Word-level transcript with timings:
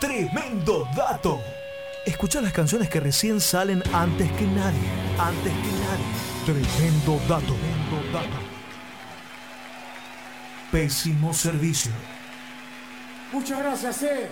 Tremendo 0.00 0.86
dato. 0.94 1.40
Escucha 2.04 2.42
las 2.42 2.52
canciones 2.52 2.90
que 2.90 3.00
recién 3.00 3.40
salen 3.40 3.82
antes 3.94 4.30
que 4.32 4.46
nadie. 4.46 4.78
Antes 5.18 5.52
que 5.52 5.72
nadie. 5.82 6.04
Tremendo 6.44 7.18
dato. 7.26 7.54
Tremendo 7.54 8.12
dato. 8.12 8.36
Pésimo 10.70 11.32
servicio. 11.32 11.92
Muchas 13.32 13.58
gracias, 13.58 14.02
eh. 14.02 14.28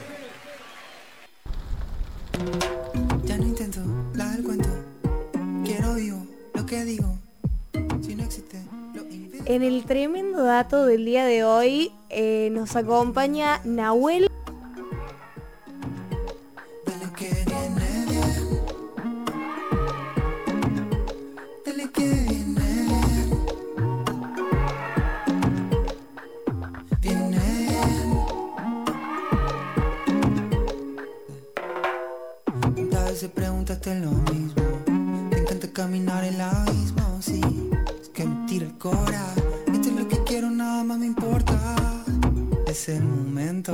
Ya 3.25 3.39
no 3.39 3.45
intento 3.45 3.81
la 4.15 4.29
del 4.33 4.45
cuento. 4.45 4.69
Quiero 5.65 5.95
vivo 5.95 6.27
lo 6.53 6.67
que 6.67 6.85
digo. 6.85 7.17
Si 8.03 8.15
no 8.15 8.25
existe, 8.25 8.59
lo 8.95 9.03
invento. 9.03 9.51
En 9.51 9.63
el 9.63 9.85
tremendo 9.85 10.45
dato 10.45 10.85
del 10.85 11.07
día 11.07 11.25
de 11.25 11.45
hoy 11.45 11.91
eh, 12.11 12.51
nos 12.53 12.77
acompaña 12.77 13.61
Nahuel. 13.65 14.29
Cora. 38.85 39.35
Esto 39.73 39.89
es 39.89 39.95
lo 39.95 40.07
que 40.07 40.19
quiero, 40.25 40.51
nada 40.51 40.85
más 40.85 40.99
me 40.99 41.07
importa. 41.07 41.57
Es 42.67 42.91
el 42.91 43.03
momento. 43.03 43.73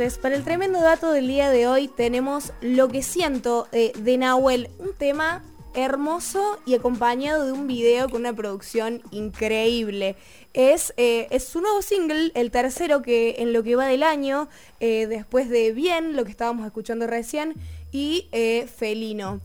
Para 0.00 0.34
el 0.34 0.44
tremendo 0.44 0.80
dato 0.80 1.12
del 1.12 1.26
día 1.26 1.50
de 1.50 1.66
hoy 1.66 1.86
tenemos 1.86 2.54
Lo 2.62 2.88
que 2.88 3.02
siento 3.02 3.68
eh, 3.70 3.92
de 3.98 4.16
Nahuel, 4.16 4.70
un 4.78 4.94
tema 4.94 5.44
hermoso 5.74 6.58
y 6.64 6.74
acompañado 6.74 7.44
de 7.44 7.52
un 7.52 7.66
video 7.66 8.08
con 8.08 8.22
una 8.22 8.32
producción 8.32 9.02
increíble. 9.10 10.16
Es, 10.54 10.94
eh, 10.96 11.26
es 11.30 11.44
su 11.44 11.60
nuevo 11.60 11.82
single, 11.82 12.32
el 12.34 12.50
tercero 12.50 13.02
que 13.02 13.36
en 13.40 13.52
lo 13.52 13.62
que 13.62 13.76
va 13.76 13.88
del 13.88 14.02
año, 14.02 14.48
eh, 14.80 15.06
después 15.06 15.50
de 15.50 15.72
Bien, 15.72 16.16
lo 16.16 16.24
que 16.24 16.30
estábamos 16.30 16.64
escuchando 16.64 17.06
recién, 17.06 17.56
y 17.92 18.30
Felino. 18.74 19.42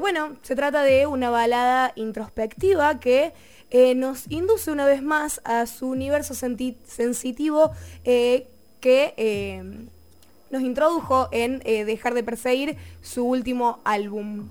Bueno, 0.00 0.38
se 0.42 0.56
trata 0.56 0.82
de 0.82 1.06
una 1.06 1.30
balada 1.30 1.92
introspectiva 1.94 2.98
que 2.98 3.32
nos 3.94 4.28
induce 4.28 4.72
una 4.72 4.86
vez 4.86 5.02
más 5.02 5.40
a 5.44 5.66
su 5.66 5.88
universo 5.88 6.34
sensitivo 6.34 7.70
que 8.84 9.14
eh, 9.16 9.62
nos 10.50 10.60
introdujo 10.60 11.28
en 11.32 11.62
eh, 11.64 11.86
Dejar 11.86 12.12
de 12.12 12.22
Perseguir, 12.22 12.76
su 13.00 13.24
último 13.24 13.78
álbum. 13.82 14.50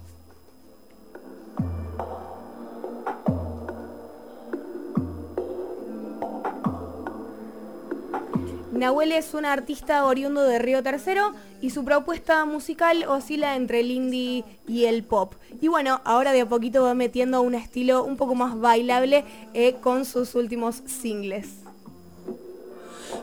Nahuel 8.72 9.12
es 9.12 9.36
un 9.36 9.46
artista 9.46 10.04
oriundo 10.04 10.42
de 10.42 10.58
Río 10.58 10.82
Tercero 10.82 11.34
y 11.62 11.70
su 11.70 11.86
propuesta 11.86 12.44
musical 12.46 13.06
oscila 13.08 13.56
entre 13.56 13.82
el 13.82 13.92
indie 13.92 14.44
y 14.68 14.86
el 14.86 15.04
pop. 15.04 15.36
Y 15.62 15.68
bueno, 15.68 16.02
ahora 16.06 16.32
de 16.32 16.42
a 16.42 16.50
poquito 16.50 16.82
va 16.82 16.96
metiendo 16.96 17.44
un 17.44 17.54
estilo 17.54 18.04
un 18.04 18.18
poco 18.18 18.34
más 18.34 18.60
bailable 18.60 19.26
eh, 19.54 19.76
con 19.80 20.06
sus 20.06 20.34
últimos 20.34 20.82
singles. 20.88 21.62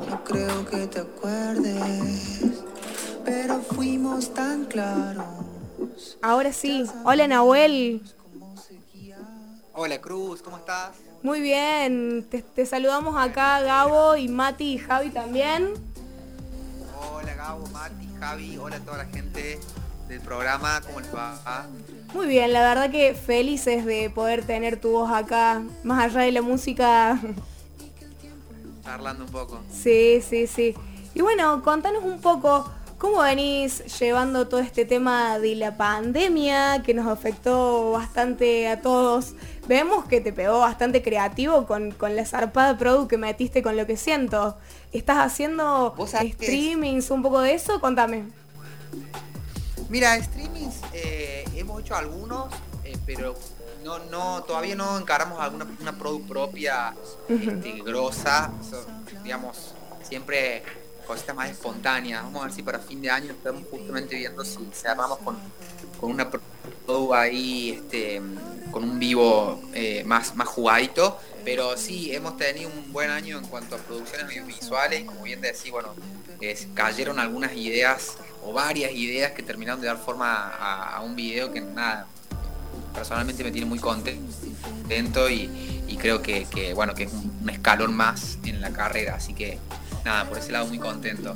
No 0.08 0.24
creo 0.24 0.64
que 0.66 0.86
te 0.86 1.00
acuerdes, 1.00 2.42
pero 3.24 3.60
fuimos 3.60 4.32
tan 4.32 4.64
claros. 4.64 6.16
Ahora 6.22 6.52
sí, 6.52 6.84
hola 7.04 7.28
Nahuel. 7.28 8.02
Hola 9.74 10.00
Cruz, 10.00 10.42
¿cómo 10.42 10.58
estás? 10.58 10.90
Muy 11.22 11.40
bien, 11.40 12.26
te, 12.30 12.42
te 12.42 12.66
saludamos 12.66 13.14
acá 13.16 13.60
Gabo 13.60 14.16
y 14.16 14.28
Mati 14.28 14.74
y 14.74 14.78
Javi 14.78 15.10
también. 15.10 15.74
Hola 16.98 17.34
Gabo, 17.34 17.66
Mati, 17.68 18.08
Javi, 18.18 18.56
hola 18.58 18.76
a 18.76 18.80
toda 18.80 18.98
la 18.98 19.06
gente 19.06 19.60
del 20.08 20.20
programa, 20.20 20.80
¿cómo 20.80 21.00
les 21.00 21.14
va? 21.14 21.66
Muy 22.14 22.26
bien, 22.26 22.52
la 22.52 22.60
verdad 22.60 22.90
que 22.90 23.14
felices 23.14 23.84
de 23.84 24.10
poder 24.10 24.44
tener 24.44 24.80
tu 24.80 24.90
voz 24.90 25.10
acá, 25.12 25.62
más 25.84 26.02
allá 26.04 26.22
de 26.22 26.32
la 26.32 26.42
música. 26.42 27.18
Charlando 28.82 29.24
un 29.24 29.30
poco. 29.30 29.60
Sí, 29.72 30.22
sí, 30.26 30.46
sí. 30.46 30.74
Y 31.14 31.22
bueno, 31.22 31.62
contanos 31.62 32.04
un 32.04 32.20
poco 32.20 32.70
cómo 32.98 33.22
venís 33.22 33.82
llevando 33.98 34.46
todo 34.46 34.60
este 34.60 34.84
tema 34.84 35.38
de 35.38 35.54
la 35.54 35.76
pandemia 35.76 36.82
que 36.84 36.92
nos 36.92 37.06
afectó 37.06 37.92
bastante 37.92 38.68
a 38.68 38.82
todos. 38.82 39.34
Vemos 39.66 40.04
que 40.04 40.20
te 40.20 40.32
pegó 40.32 40.60
bastante 40.60 41.02
creativo 41.02 41.66
con, 41.66 41.92
con 41.92 42.14
la 42.14 42.26
zarpada 42.26 42.76
produ 42.76 43.08
que 43.08 43.16
metiste 43.16 43.62
con 43.62 43.76
lo 43.76 43.86
que 43.86 43.96
siento. 43.96 44.56
¿Estás 44.92 45.18
haciendo 45.18 45.94
streamings, 46.06 47.10
un 47.10 47.22
poco 47.22 47.40
de 47.40 47.54
eso? 47.54 47.80
Contame. 47.80 48.24
Mira, 49.88 50.22
streamings 50.22 50.76
eh, 50.92 51.44
hemos 51.56 51.80
hecho 51.80 51.96
algunos, 51.96 52.52
eh, 52.84 52.96
pero 53.06 53.34
no, 53.84 53.98
no, 54.10 54.42
todavía 54.44 54.74
no 54.74 54.98
encaramos 54.98 55.40
alguna 55.40 55.66
una 55.80 55.96
produ 55.98 56.26
propia 56.26 56.94
este, 57.28 57.80
grosa, 57.82 58.50
so- 58.68 58.84
digamos, 59.22 59.74
siempre 60.02 60.62
cositas 61.06 61.34
más 61.34 61.50
espontáneas. 61.50 62.22
Vamos 62.22 62.42
a 62.42 62.44
ver 62.46 62.54
si 62.54 62.62
para 62.62 62.78
fin 62.78 63.00
de 63.02 63.10
año 63.10 63.32
estamos 63.32 63.62
justamente 63.70 64.16
viendo 64.16 64.44
si 64.44 64.58
cerramos 64.72 65.18
con, 65.18 65.36
con 66.00 66.10
una 66.10 66.30
produ 66.30 67.14
ahí, 67.14 67.70
este, 67.70 68.20
con 68.70 68.84
un 68.84 68.98
vivo 68.98 69.60
eh, 69.72 70.04
más, 70.04 70.34
más 70.36 70.48
jugadito. 70.48 71.18
Pero 71.44 71.76
sí, 71.76 72.14
hemos 72.14 72.36
tenido 72.36 72.68
un 72.70 72.92
buen 72.92 73.10
año 73.10 73.38
en 73.38 73.46
cuanto 73.46 73.74
a 73.76 73.78
producciones 73.78 74.26
audiovisuales. 74.26 75.04
Como 75.04 75.22
bien 75.22 75.40
decís, 75.40 75.70
bueno, 75.70 75.94
es- 76.40 76.68
cayeron 76.74 77.18
algunas 77.18 77.54
ideas 77.56 78.16
o 78.44 78.52
varias 78.52 78.92
ideas 78.92 79.32
que 79.32 79.42
terminaron 79.42 79.80
de 79.80 79.86
dar 79.88 79.98
forma 79.98 80.32
a, 80.48 80.96
a 80.96 81.00
un 81.02 81.16
video 81.16 81.50
que 81.52 81.60
nada, 81.60 82.06
personalmente 82.94 83.44
me 83.44 83.50
tiene 83.50 83.66
muy 83.66 83.78
contento 83.78 85.30
y, 85.30 85.50
y 85.88 85.96
creo 85.96 86.22
que, 86.22 86.46
que, 86.46 86.74
bueno 86.74 86.94
que 86.94 87.04
es 87.04 87.12
un, 87.12 87.48
escalón 87.50 87.94
más 87.94 88.38
en 88.44 88.60
la 88.60 88.70
carrera, 88.70 89.16
así 89.16 89.34
que 89.34 89.58
nada, 90.04 90.28
por 90.28 90.38
ese 90.38 90.52
lado 90.52 90.66
muy 90.66 90.78
contento. 90.78 91.34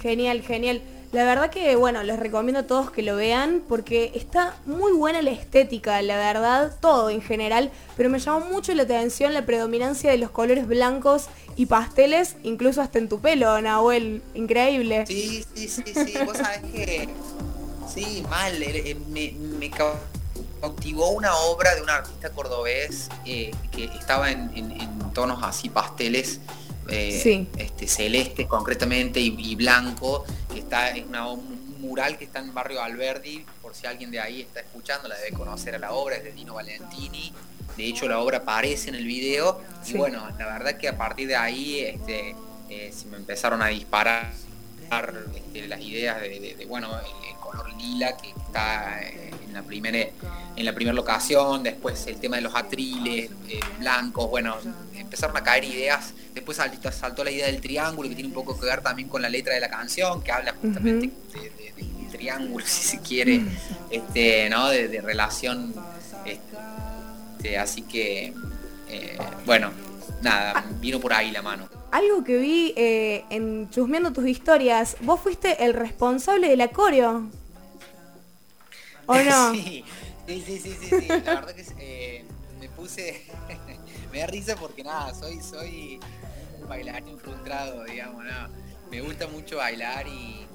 Genial, 0.00 0.42
genial. 0.42 0.82
La 1.12 1.24
verdad 1.24 1.48
que, 1.48 1.76
bueno, 1.76 2.02
les 2.02 2.18
recomiendo 2.18 2.60
a 2.60 2.62
todos 2.64 2.90
que 2.90 3.00
lo 3.02 3.14
vean 3.14 3.62
porque 3.68 4.10
está 4.16 4.56
muy 4.66 4.90
buena 4.92 5.22
la 5.22 5.30
estética, 5.30 6.02
la 6.02 6.16
verdad, 6.16 6.76
todo 6.80 7.08
en 7.08 7.22
general, 7.22 7.70
pero 7.96 8.10
me 8.10 8.18
llamó 8.18 8.40
mucho 8.46 8.74
la 8.74 8.82
atención 8.82 9.32
la 9.32 9.46
predominancia 9.46 10.10
de 10.10 10.18
los 10.18 10.30
colores 10.30 10.66
blancos 10.66 11.26
y 11.54 11.66
pasteles, 11.66 12.34
incluso 12.42 12.82
hasta 12.82 12.98
en 12.98 13.08
tu 13.08 13.20
pelo, 13.20 13.60
Nahuel, 13.60 14.22
increíble. 14.34 15.06
Sí, 15.06 15.44
sí, 15.54 15.68
sí, 15.68 15.84
sí, 15.86 16.14
vos 16.26 16.36
sabés 16.36 16.62
que 16.72 17.08
sí, 17.88 18.24
mal, 18.28 18.60
eh, 18.60 18.90
eh, 18.90 18.96
me, 19.08 19.30
me 19.60 19.70
cautivó 20.68 21.10
una 21.10 21.34
obra 21.36 21.74
de 21.74 21.82
un 21.82 21.90
artista 21.90 22.30
cordobés 22.30 23.10
eh, 23.26 23.50
que 23.70 23.84
estaba 23.84 24.30
en, 24.30 24.50
en- 24.56 24.72
en 24.80 25.12
tonos 25.12 25.42
así 25.42 25.68
pasteles 25.68 26.40
eh, 26.88 27.20
este, 27.58 27.86
celeste 27.86 28.46
concretamente 28.46 29.20
y, 29.20 29.54
blanco, 29.56 30.24
que 30.50 30.60
está 30.60 30.90
en 30.90 31.14
un 31.14 31.80
mural 31.80 32.16
que 32.16 32.24
está 32.24 32.38
en 32.38 32.54
barrio 32.54 32.82
Alberdi, 32.82 33.44
por 33.60 33.74
si 33.74 33.86
alguien 33.86 34.10
de 34.10 34.20
ahí 34.20 34.40
está 34.40 34.60
escuchando, 34.60 35.06
la 35.06 35.16
debe 35.18 35.36
conocer 35.36 35.74
a 35.74 35.78
la 35.78 35.92
obra, 35.92 36.16
es 36.16 36.24
de 36.24 36.32
Dino 36.32 36.54
Valentini. 36.54 37.30
De 37.76 37.84
hecho 37.84 38.08
la 38.08 38.18
obra 38.20 38.38
aparece 38.38 38.88
en 38.88 38.94
el 38.94 39.04
video 39.04 39.60
y 39.86 39.92
bueno, 39.98 40.26
la 40.38 40.46
verdad 40.46 40.78
que 40.78 40.88
a 40.88 40.96
partir 40.96 41.28
de 41.28 41.36
ahí 41.36 41.80
este, 41.80 42.34
eh, 42.70 42.90
se 42.96 43.06
me 43.08 43.18
empezaron 43.18 43.60
a 43.60 43.66
disparar 43.66 44.32
este, 45.34 45.68
las 45.68 45.80
ideas 45.80 46.20
de, 46.20 46.64
bueno, 46.68 46.88
el 46.98 47.36
color 47.36 47.72
lila 47.74 48.16
que 48.16 48.30
está 48.30 49.00
en 49.02 49.52
la 49.52 49.62
primera 49.62 49.98
en 50.56 50.64
la 50.64 50.72
primera 50.72 50.94
locación, 50.94 51.62
después 51.62 52.06
el 52.06 52.16
tema 52.16 52.36
de 52.36 52.42
los 52.42 52.54
atriles 52.54 53.30
eh, 53.48 53.60
blancos, 53.78 54.30
bueno, 54.30 54.56
empezaron 54.94 55.36
a 55.36 55.42
caer 55.42 55.64
ideas, 55.64 56.14
después 56.32 56.56
saltó, 56.56 56.92
saltó, 56.92 57.24
la 57.24 57.30
idea 57.30 57.46
del 57.46 57.60
triángulo 57.60 58.08
que 58.08 58.14
tiene 58.14 58.28
un 58.28 58.34
poco 58.34 58.58
que 58.58 58.66
ver 58.66 58.80
también 58.80 59.08
con 59.08 59.20
la 59.20 59.28
letra 59.28 59.54
de 59.54 59.60
la 59.60 59.68
canción, 59.68 60.22
que 60.22 60.30
habla 60.30 60.54
justamente 60.60 61.10
de, 61.32 61.82
triángulo, 62.12 62.64
si 62.68 62.82
se 62.82 63.00
quiere, 63.00 63.42
este, 63.90 64.48
¿no? 64.48 64.68
de, 64.68 65.00
relación, 65.00 65.74
este, 66.24 67.58
así 67.58 67.82
que, 67.82 68.32
eh, 68.88 69.18
bueno, 69.44 69.72
nada, 70.22 70.64
vino 70.80 71.00
por 71.00 71.12
ahí 71.12 71.32
la 71.32 71.42
mano 71.42 71.68
algo 71.94 72.24
que 72.24 72.36
vi 72.38 72.74
eh, 72.76 73.24
en 73.30 73.70
chusmeando 73.70 74.12
tus 74.12 74.26
historias, 74.26 74.96
vos 75.02 75.20
fuiste 75.20 75.64
el 75.64 75.74
responsable 75.74 76.48
del 76.48 76.68
coreo. 76.70 77.30
¿O 79.06 79.14
no? 79.30 79.52
sí, 79.52 79.84
sí, 80.26 80.42
sí, 80.44 80.58
sí, 80.58 80.74
sí, 80.90 81.06
La 81.06 81.18
verdad 81.18 81.54
que 81.54 81.64
eh, 81.78 82.24
me 82.58 82.68
puse. 82.70 83.22
me 84.12 84.18
da 84.18 84.26
risa 84.26 84.56
porque 84.56 84.82
nada, 84.82 85.14
soy, 85.14 85.40
soy 85.40 86.00
un 86.60 86.68
bailarín 86.68 87.16
frustrado, 87.16 87.84
digamos, 87.84 88.24
nada. 88.24 88.50
Me 88.90 89.00
gusta 89.00 89.28
mucho 89.28 89.58
bailar 89.58 90.08
y, 90.08 90.48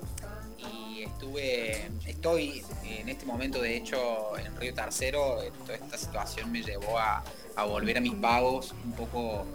y 0.57 1.03
estuve, 1.03 1.89
estoy 2.05 2.65
en 2.83 3.07
este 3.07 3.25
momento 3.25 3.61
de 3.61 3.77
hecho 3.77 4.37
en 4.37 4.53
Río 4.57 4.73
Tercero, 4.73 5.37
toda 5.65 5.75
esta 5.75 5.97
situación 5.97 6.51
me 6.51 6.61
llevó 6.61 6.99
a, 6.99 7.23
a 7.55 7.63
volver 7.63 7.97
a 7.97 8.01
mis 8.01 8.15
pagos 8.15 8.75
un 8.83 8.91
poco 8.91 9.45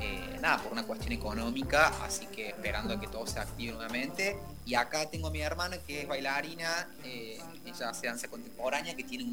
eh, 0.00 0.38
nada, 0.40 0.62
por 0.62 0.72
una 0.72 0.84
cuestión 0.84 1.12
económica, 1.12 1.88
así 2.02 2.26
que 2.26 2.48
esperando 2.48 2.94
a 2.94 3.00
que 3.00 3.06
todo 3.06 3.26
se 3.26 3.38
active 3.38 3.72
nuevamente. 3.72 4.38
Y 4.64 4.74
acá 4.74 5.08
tengo 5.10 5.28
a 5.28 5.30
mi 5.30 5.40
hermana 5.40 5.78
que 5.78 6.02
es 6.02 6.08
bailarina, 6.08 6.88
eh, 7.04 7.38
ella 7.64 7.90
hace 7.90 8.06
danza 8.06 8.28
contemporánea, 8.28 8.96
que 8.96 9.04
tiene 9.04 9.26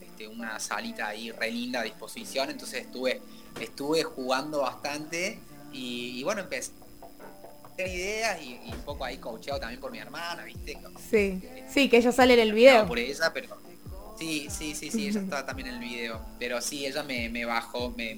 este, 0.00 0.28
una 0.28 0.58
salita 0.58 1.08
ahí 1.08 1.30
re 1.30 1.50
linda 1.50 1.80
a 1.80 1.82
disposición, 1.84 2.50
entonces 2.50 2.82
estuve, 2.82 3.20
estuve 3.60 4.02
jugando 4.04 4.60
bastante 4.60 5.40
y, 5.72 6.22
bueno, 6.22 6.40
empecé 6.42 6.72
ideas 7.78 8.40
y, 8.42 8.58
un 8.72 8.80
poco 8.82 9.04
ahí 9.04 9.18
coacheado 9.18 9.60
también 9.60 9.80
por 9.80 9.92
mi 9.92 9.98
hermana, 9.98 10.44
¿viste? 10.44 10.78
Sí, 11.10 11.40
sí, 11.68 11.88
que 11.88 11.98
ella 11.98 12.10
sale 12.10 12.34
en 12.34 12.40
el 12.40 12.52
video. 12.52 12.86
por 12.86 12.98
ella, 12.98 13.30
pero... 13.32 13.56
Sí, 14.18 14.48
sí, 14.50 14.74
sí, 14.74 14.90
sí, 14.90 15.08
ella 15.08 15.20
está 15.24 15.46
también 15.46 15.68
en 15.68 15.74
el 15.74 15.80
video. 15.80 16.20
Pero 16.38 16.60
sí, 16.60 16.84
ella 16.84 17.04
me, 17.04 17.44
bajó, 17.44 17.90
me 17.96 18.16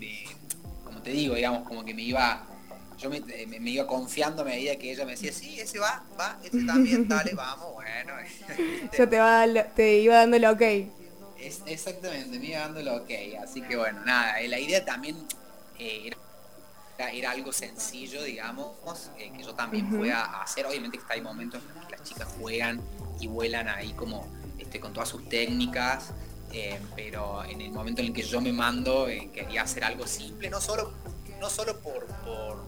te 1.03 1.11
digo, 1.11 1.35
digamos, 1.35 1.67
como 1.67 1.85
que 1.85 1.95
me 1.95 2.03
iba, 2.03 2.47
yo 2.99 3.11
me, 3.11 3.21
iba 3.71 3.87
confiando 3.87 4.43
a 4.43 4.45
medida 4.45 4.77
que 4.77 4.93
ella 4.93 5.05
me 5.05 5.13
decía, 5.13 5.33
sí, 5.33 5.59
ese 5.61 5.79
va, 5.79 6.05
va, 6.19 6.39
ese 6.43 6.65
también, 6.65 7.09
dale, 7.09 7.35
vamos, 7.35 7.73
bueno. 7.75 8.13
Yo 8.99 9.09
te, 9.09 9.19
va, 9.19 9.47
te 9.75 9.99
iba 9.99 10.17
dando 10.17 10.37
el 10.37 10.45
ok. 10.45 10.63
exactamente, 11.67 12.39
me 12.39 12.47
iba 12.47 12.61
dando 12.61 12.81
el 12.81 12.89
ok, 12.89 13.11
así 13.43 13.63
que 13.63 13.77
bueno, 13.77 14.05
nada, 14.05 14.41
la 14.47 14.59
idea 14.59 14.85
también 14.85 15.17
eh, 15.79 16.11
era, 16.99 17.31
algo 17.31 17.53
sencillo, 17.53 18.23
digamos, 18.23 19.11
eh, 19.19 19.33
que 19.35 19.43
yo 19.43 19.55
también 19.55 19.89
pueda 19.89 20.43
hacer, 20.43 20.67
obviamente 20.67 20.99
que 20.99 21.05
hay 21.09 21.23
momentos 21.23 21.63
en 21.75 21.87
que 21.87 21.97
las 21.97 22.03
chicas 22.03 22.29
juegan 22.39 22.81
y 23.19 23.27
vuelan 23.27 23.69
ahí 23.69 23.93
como 23.95 24.29
este, 24.59 24.79
con 24.79 24.93
todas 24.93 25.09
sus 25.09 25.27
técnicas, 25.29 26.13
eh, 26.53 26.79
pero 26.97 27.45
en 27.45 27.61
el 27.61 27.71
momento 27.71 28.01
en 28.01 28.09
el 28.09 28.13
que 28.13 28.23
yo 28.23 28.41
me 28.41 28.53
mando 28.53 29.09
eh, 29.09 29.31
quería 29.33 29.63
hacer 29.63 29.85
algo 29.85 30.07
simple, 30.07 30.51
no 30.51 30.61
solo, 30.61 30.93
no 31.39 31.49
solo 31.49 31.79
por, 31.79 32.07
por 32.25 32.65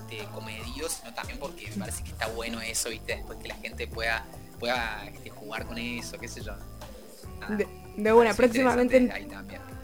este, 0.00 0.24
comedio, 0.32 0.88
sino 0.88 1.12
también 1.14 1.38
porque 1.38 1.68
me 1.70 1.76
parece 1.76 2.02
que 2.02 2.10
está 2.10 2.28
bueno 2.28 2.60
eso, 2.60 2.88
¿viste? 2.88 3.16
Después 3.16 3.38
que 3.38 3.48
la 3.48 3.56
gente 3.56 3.86
pueda, 3.86 4.24
pueda 4.58 5.06
este, 5.12 5.30
jugar 5.30 5.66
con 5.66 5.76
eso, 5.78 6.18
qué 6.18 6.28
sé 6.28 6.42
yo. 6.42 6.54
de, 7.48 7.68
de, 7.96 8.12
buena, 8.12 8.32
próximamente 8.32 8.96
en, 8.96 9.12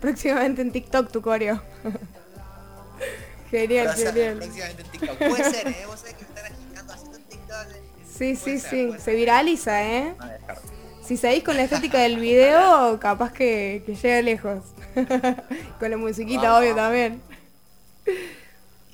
próximamente 0.00 0.62
en 0.62 0.72
TikTok 0.72 1.10
tu 1.10 1.20
coreo. 1.20 1.62
genial, 3.50 3.94
genial. 3.94 4.38
Próximamente 4.38 4.82
en 4.82 4.90
TikTok. 4.90 5.18
Puede 5.18 5.50
ser, 5.50 5.68
¿eh? 5.68 5.84
Vos 5.86 6.00
sabés 6.00 6.14
que 6.14 6.24
me 6.24 6.28
están 6.28 6.52
agitando 6.52 6.92
haciendo 6.94 7.18
TikTok. 7.18 7.66
Sí, 8.08 8.36
sí, 8.36 8.58
sí. 8.58 8.92
Se 8.98 9.14
viraliza, 9.14 9.84
¿eh? 9.84 10.14
Si 11.12 11.18
seguís 11.18 11.44
con 11.44 11.56
la 11.56 11.64
estética 11.64 11.98
del 11.98 12.18
video, 12.18 12.98
capaz 12.98 13.34
que, 13.34 13.82
que 13.84 13.94
llega 13.94 14.22
lejos. 14.22 14.64
con 15.78 15.90
la 15.90 15.98
musiquita, 15.98 16.58
obvio, 16.58 16.74
también. 16.74 17.20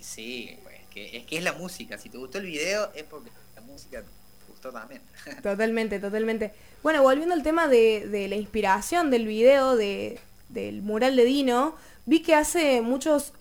Sí, 0.00 0.58
es 0.96 1.24
que 1.26 1.38
es 1.38 1.44
la 1.44 1.52
música. 1.52 1.96
Si 1.96 2.08
te 2.08 2.18
gustó 2.18 2.38
el 2.38 2.46
video, 2.46 2.90
es 2.94 3.04
porque 3.04 3.30
la 3.54 3.62
música 3.62 4.02
te 4.02 4.50
gustó 4.50 4.72
también. 4.72 5.00
totalmente, 5.44 6.00
totalmente. 6.00 6.52
Bueno, 6.82 7.02
volviendo 7.02 7.34
al 7.34 7.44
tema 7.44 7.68
de, 7.68 8.26
la 8.28 8.34
inspiración 8.34 9.10
del 9.10 9.24
video, 9.24 9.76
de, 9.76 10.18
del 10.48 10.82
mural 10.82 11.14
de 11.14 11.24
Dino, 11.24 11.76
vi 12.04 12.20
que 12.20 12.34
hace 12.34 12.80
muchos 12.80 13.32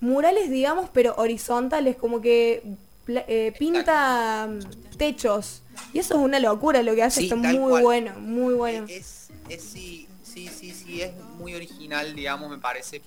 murales, 0.00 0.50
digamos, 0.50 0.90
pero 0.92 1.14
horizontales, 1.16 1.96
como 1.96 2.20
que 2.20 2.62
eh, 3.08 3.52
pinta 3.58 4.48
mm, 4.48 4.96
techos. 4.96 5.62
Y 5.92 5.98
eso 5.98 6.14
es 6.14 6.20
una 6.20 6.38
locura 6.40 6.82
lo 6.82 6.94
que 6.94 7.02
hace, 7.02 7.22
está 7.24 7.36
muy 7.36 7.80
bueno, 7.80 8.18
muy 8.18 8.54
bueno. 8.54 8.86
Es, 8.88 9.28
sí, 9.58 10.08
sí, 10.22 10.48
sí, 10.48 10.72
sí, 10.72 11.02
es 11.02 11.12
muy 11.38 11.54
original, 11.54 12.14
digamos, 12.14 12.50
me 12.50 12.58
parece. 12.58 13.02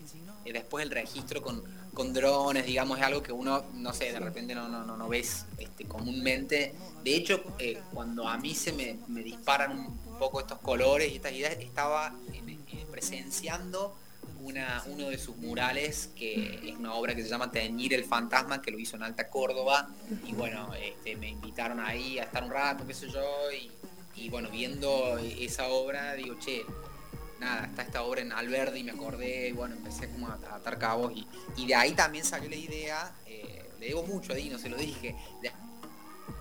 Y 0.45 0.51
después 0.51 0.83
el 0.83 0.91
registro 0.91 1.41
con, 1.41 1.63
con 1.93 2.13
drones, 2.13 2.65
digamos, 2.65 2.97
es 2.97 3.03
algo 3.03 3.21
que 3.21 3.31
uno, 3.31 3.65
no 3.73 3.93
sé, 3.93 4.11
de 4.11 4.19
repente 4.19 4.55
no, 4.55 4.69
no, 4.69 4.85
no, 4.85 5.09
ves 5.09 5.45
este, 5.57 5.85
comúnmente. 5.85 6.73
De 7.03 7.15
hecho, 7.15 7.43
eh, 7.59 7.81
cuando 7.93 8.27
a 8.27 8.37
mí 8.37 8.55
se 8.55 8.71
me, 8.73 8.97
disparan 9.21 9.77
un 9.77 10.17
poco 10.17 10.39
estos 10.39 10.59
colores 10.59 11.11
y 11.11 11.15
estas 11.15 11.33
ideas, 11.33 11.57
estaba 11.59 12.15
eh, 12.33 12.85
presenciando 12.89 13.95
uno 14.41 15.09
de 15.09 15.17
sus 15.17 15.37
murales, 15.37 16.09
que 16.15 16.59
es 16.63 16.77
una 16.77 16.93
obra 16.93 17.15
que 17.15 17.23
se 17.23 17.29
llama 17.29 17.51
Teñir 17.51 17.93
el 17.93 18.03
Fantasma, 18.03 18.61
que 18.61 18.71
lo 18.71 18.79
hizo 18.79 18.95
en 18.95 19.03
Alta 19.03 19.29
Córdoba. 19.29 19.89
Y 20.25 20.33
bueno, 20.33 20.73
este, 20.73 21.15
me 21.15 21.29
invitaron 21.29 21.79
ahí 21.79 22.19
a 22.19 22.23
estar 22.23 22.43
un 22.43 22.51
rato, 22.51 22.85
qué 22.87 22.93
sé 22.93 23.09
yo, 23.09 23.21
y, 24.15 24.29
bueno, 24.29 24.49
viendo 24.49 25.17
esa 25.17 25.67
obra, 25.69 26.13
digo, 26.13 26.37
che, 26.39 26.65
nada, 27.39 27.67
está 27.67 27.83
esta 27.83 28.03
obra 28.03 28.21
en 28.21 28.33
Alberdi, 28.33 28.83
me 28.83 28.91
acordé, 28.91 29.49
y 29.49 29.51
bueno, 29.53 29.75
empecé 29.75 30.09
como 30.09 30.27
a, 30.27 30.33
atar 30.33 30.77
cabos, 30.77 31.13
y, 31.55 31.65
de 31.65 31.75
ahí 31.75 31.93
también 31.93 32.25
salió 32.25 32.49
la 32.49 32.57
idea, 32.57 33.13
eh, 33.25 33.69
le 33.79 33.87
debo 33.87 34.03
mucho 34.03 34.33
a 34.33 34.35
Dino, 34.35 34.57
se 34.57 34.69
lo 34.69 34.77
dije, 34.77 35.15
de 35.41 35.51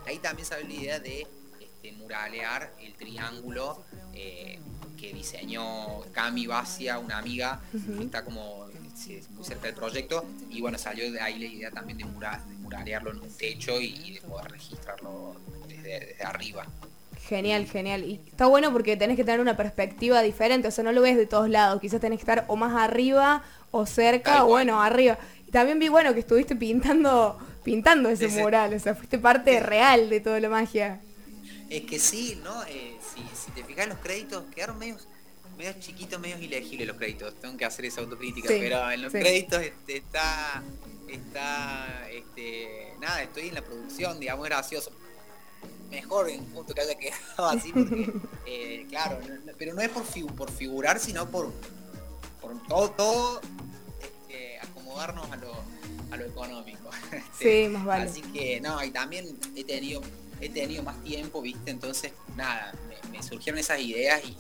ahí 0.07 0.19
también 0.19 0.47
salió 0.47 0.67
la 0.67 0.75
idea 0.75 0.99
de 0.99 1.27
este, 1.61 1.93
muralear 1.93 2.75
el 2.81 2.95
triángulo. 2.95 3.85
Eh, 4.13 4.59
que 4.99 5.13
diseñó 5.13 6.01
Cami 6.13 6.47
Basia, 6.47 6.99
una 6.99 7.19
amiga, 7.19 7.61
que 7.73 8.05
está 8.05 8.25
como 8.25 8.67
muy 9.31 9.45
cerca 9.45 9.67
del 9.67 9.75
proyecto, 9.75 10.25
y 10.51 10.61
bueno, 10.61 10.77
salió 10.77 11.11
de 11.11 11.21
ahí 11.21 11.39
la 11.39 11.47
idea 11.47 11.71
también 11.71 11.99
de, 11.99 12.05
muralearlo 12.05 13.13
en 13.13 13.21
un 13.21 13.37
techo 13.37 13.81
y, 13.81 14.15
de 14.15 14.21
poder 14.21 14.51
registrarlo 14.51 15.37
desde, 15.69 16.17
arriba. 16.25 16.67
Genial, 17.29 17.67
genial. 17.67 18.05
Y 18.05 18.21
está 18.27 18.47
bueno 18.47 18.73
porque 18.73 18.97
tenés 18.97 19.17
que 19.17 19.25
tener 19.25 19.41
una 19.41 19.57
perspectiva 19.57 20.23
diferente, 20.23 20.69
o 20.69 20.71
sea, 20.71 20.85
no 20.85 20.93
lo 20.93 21.03
ves 21.03 21.17
de 21.17 21.27
todos 21.27 21.49
lados, 21.49 21.81
quizás 21.81 22.01
tenés 22.01 22.19
que 22.19 22.23
estar 22.23 22.45
o 22.49 22.57
más 22.57 22.75
arriba 22.75 23.43
o 23.71 23.87
cerca, 23.87 24.45
o 24.45 24.49
bueno, 24.49 24.83
arriba. 24.83 25.19
Y 25.47 25.51
también 25.51 25.79
vi, 25.79 25.89
bueno, 25.89 26.13
que 26.15 26.21
estuviste 26.21 26.57
pintando 26.57 27.39
pintando 27.69 28.09
ese 28.09 28.29
mural, 28.29 28.73
o 28.73 28.79
sea, 28.79 28.95
fuiste 28.95 29.19
parte 29.19 29.61
real 29.61 30.09
de 30.09 30.21
toda 30.21 30.41
la 30.41 30.49
magia. 30.49 31.01
Es 31.71 31.83
que 31.83 31.99
sí, 31.99 32.41
¿no? 32.43 32.65
Eh, 32.65 32.97
si, 33.15 33.51
te 33.53 33.63
fijas 33.63 33.89
los 33.89 33.99
créditos, 33.99 34.45
quedaron 34.55 34.79
medios, 34.79 35.07
medios 35.57 35.79
chiquitos, 35.81 36.19
medios 36.19 36.41
ilegibles 36.41 36.89
los 36.89 36.97
créditos. 36.97 37.35
Tengo 37.41 37.57
que 37.57 37.65
hacer 37.65 37.85
esa 37.85 38.01
autocrítica, 38.01 38.49
pero 38.49 38.91
en 38.91 39.03
los 39.03 39.13
créditos 39.13 39.61
este, 39.61 39.99
está, 39.99 40.63
está, 41.09 42.09
este, 42.11 42.95
nada, 43.01 43.23
estoy 43.23 43.49
en 43.49 43.55
la 43.55 43.63
producción, 43.63 44.19
digamos, 44.19 44.47
gracioso. 44.47 44.93
Mejor 45.91 46.31
en 46.31 46.41
un 46.41 46.47
punto 46.47 46.75
que 46.75 46.81
haya 46.81 46.95
quedado 46.97 47.49
así, 47.49 47.73
porque, 47.73 48.13
eh, 48.47 48.87
claro, 48.89 49.19
pero 49.59 49.75
no 49.75 49.83
es 49.83 49.89
por, 49.91 50.05
por 50.35 50.51
figurar, 50.51 50.99
sino 50.99 51.31
por, 51.31 51.53
por 52.41 52.67
todo, 52.67 52.91
todo 52.93 53.41
este, 54.01 54.59
acomodarnos 54.61 55.31
a 55.31 55.37
lo, 55.37 55.53
a 56.11 56.17
lo 56.17 56.25
económico. 56.25 56.91
sí, 57.39 57.69
más 57.69 57.85
vale. 57.85 58.05
Así 58.05 58.23
que, 58.23 58.61
no, 58.61 58.83
y 58.83 58.91
también 58.91 59.39
he 59.57 59.65
tenido 59.65 60.03
he 60.41 60.49
tenido 60.49 60.83
más 60.83 61.03
tiempo, 61.03 61.43
¿viste? 61.43 61.71
Entonces, 61.71 62.13
nada, 62.37 62.73
me, 63.11 63.23
surgieron 63.23 63.59
esas 63.59 63.81
ideas 63.81 64.23
y, 64.25 64.37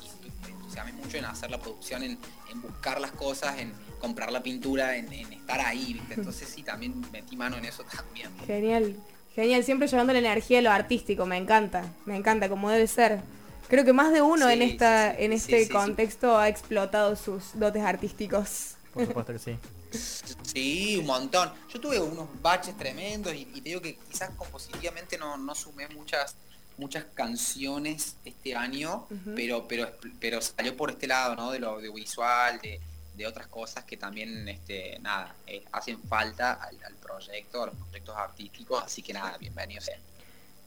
sea, 0.71 0.85
me 0.85 0.93
mucho 0.93 1.17
en 1.17 1.25
hacer 1.25 1.51
la 1.51 1.59
producción, 1.59 2.03
en, 2.03 2.19
buscar 2.63 3.01
las 3.01 3.13
cosas, 3.13 3.59
en 3.59 3.73
comprar 4.01 4.31
la 4.33 4.43
pintura, 4.43 4.97
en, 4.97 5.13
estar 5.13 5.61
ahí, 5.61 5.95
¿viste? 5.95 6.15
Entonces 6.15 6.49
sí, 6.49 6.63
también 6.63 7.01
metí 7.13 7.37
mano 7.37 7.57
en 7.57 7.65
eso 7.65 7.85
también. 7.97 8.31
Genial, 8.47 8.97
genial, 9.35 9.65
siempre 9.65 9.89
llevando 9.89 10.13
la 10.13 10.19
energía 10.21 10.59
a 10.59 10.63
lo 10.63 10.71
artístico, 10.71 11.27
me 11.27 11.37
encanta, 11.37 11.85
me 12.07 12.17
encanta, 12.17 12.49
como 12.49 12.71
debe 12.71 12.87
ser. 12.87 13.21
Creo 13.69 13.85
que 13.85 13.93
más 13.93 14.13
de 14.13 14.23
uno 14.23 14.49
en 14.49 14.63
esta, 14.63 15.15
en 15.15 15.33
este 15.33 15.69
contexto 15.69 16.39
ha 16.39 16.49
explotado 16.49 17.17
sus 17.17 17.59
dotes 17.59 17.83
artísticos. 17.83 18.77
Por 18.95 19.07
supuesto 19.07 19.33
que 19.35 19.39
sí. 19.39 19.59
Sí, 19.91 20.97
un 20.99 21.07
montón. 21.07 21.53
Yo 21.69 21.81
tuve 21.81 22.01
unos 22.01 22.29
baches 22.41 22.77
tremendos 22.77 23.35
y, 23.35 23.45
te 23.47 23.61
digo 23.61 23.81
que 23.81 23.97
quizás 23.97 24.31
compositivamente 24.31 25.19
no, 25.19 25.37
no 25.37 25.55
sumé 25.55 25.89
muchas 25.89 26.37
muchas 26.77 27.07
canciones 27.13 28.15
este 28.25 28.55
año, 28.55 29.09
pero, 29.35 29.67
pero, 29.67 29.91
pero 30.21 30.41
salió 30.41 30.77
por 30.77 30.91
este 30.93 31.09
lado, 31.09 31.35
¿no? 31.35 31.51
De 31.51 31.59
lo 31.59 31.71
audiovisual, 31.71 32.61
de, 32.61 32.81
de 33.19 33.27
otras 33.27 33.49
cosas 33.49 33.85
que 33.85 33.97
también, 33.97 34.49
este, 34.49 34.97
nada, 35.01 35.35
eh, 35.47 35.65
hacen 35.73 36.01
falta 36.05 36.53
al, 36.53 36.95
proyecto, 37.03 37.65
a 37.65 37.67
los 37.67 37.75
proyectos 37.75 38.17
artísticos, 38.17 38.85
así 38.85 39.03
que 39.03 39.13
nada, 39.13 39.37
bienvenido 39.39 39.81
sea. 39.83 39.99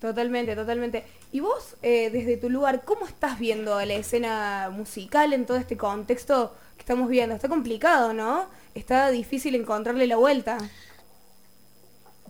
Totalmente, 0.01 0.55
totalmente. 0.55 1.05
Y 1.31 1.41
vos, 1.41 1.75
eh, 1.84 2.10
desde 2.10 2.36
tu 2.36 2.50
lugar, 2.50 2.84
¿cómo 2.84 3.05
estás 3.05 3.38
viendo 3.38 3.79
la 3.86 3.93
escena 3.93 4.72
musical 4.72 5.31
en 5.31 5.46
todo 5.46 5.58
este 5.58 5.77
contexto 5.77 6.55
que 6.75 6.81
estamos 6.81 7.08
viendo? 7.08 7.36
Está 7.36 7.48
complicado, 7.48 8.12
¿no? 8.12 8.50
Está 8.74 9.12
difícil 9.12 9.53
encontrarle 9.53 10.08
la 10.08 10.15
vuelta. 10.17 10.58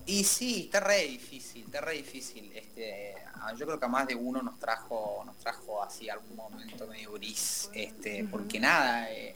Y 0.04 0.24
sí, 0.24 0.64
está 0.66 0.80
re 0.80 1.06
difícil, 1.06 1.64
está 1.64 1.80
re 1.80 1.94
difícil. 1.94 2.52
Este, 2.54 3.14
yo 3.56 3.66
creo 3.66 3.78
que 3.78 3.84
a 3.86 3.88
más 3.88 4.06
de 4.06 4.14
uno 4.14 4.42
nos 4.42 4.58
trajo, 4.58 5.22
nos 5.24 5.38
trajo 5.38 5.82
así 5.82 6.08
algún 6.08 6.36
momento 6.36 6.86
medio 6.86 7.12
gris, 7.12 7.70
este, 7.72 8.24
porque 8.30 8.60
nada, 8.60 9.10
eh, 9.10 9.34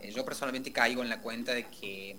eh, 0.00 0.12
yo 0.12 0.24
personalmente 0.24 0.72
caigo 0.72 1.02
en 1.02 1.08
la 1.08 1.20
cuenta 1.20 1.52
de 1.52 1.66
que 1.66 2.16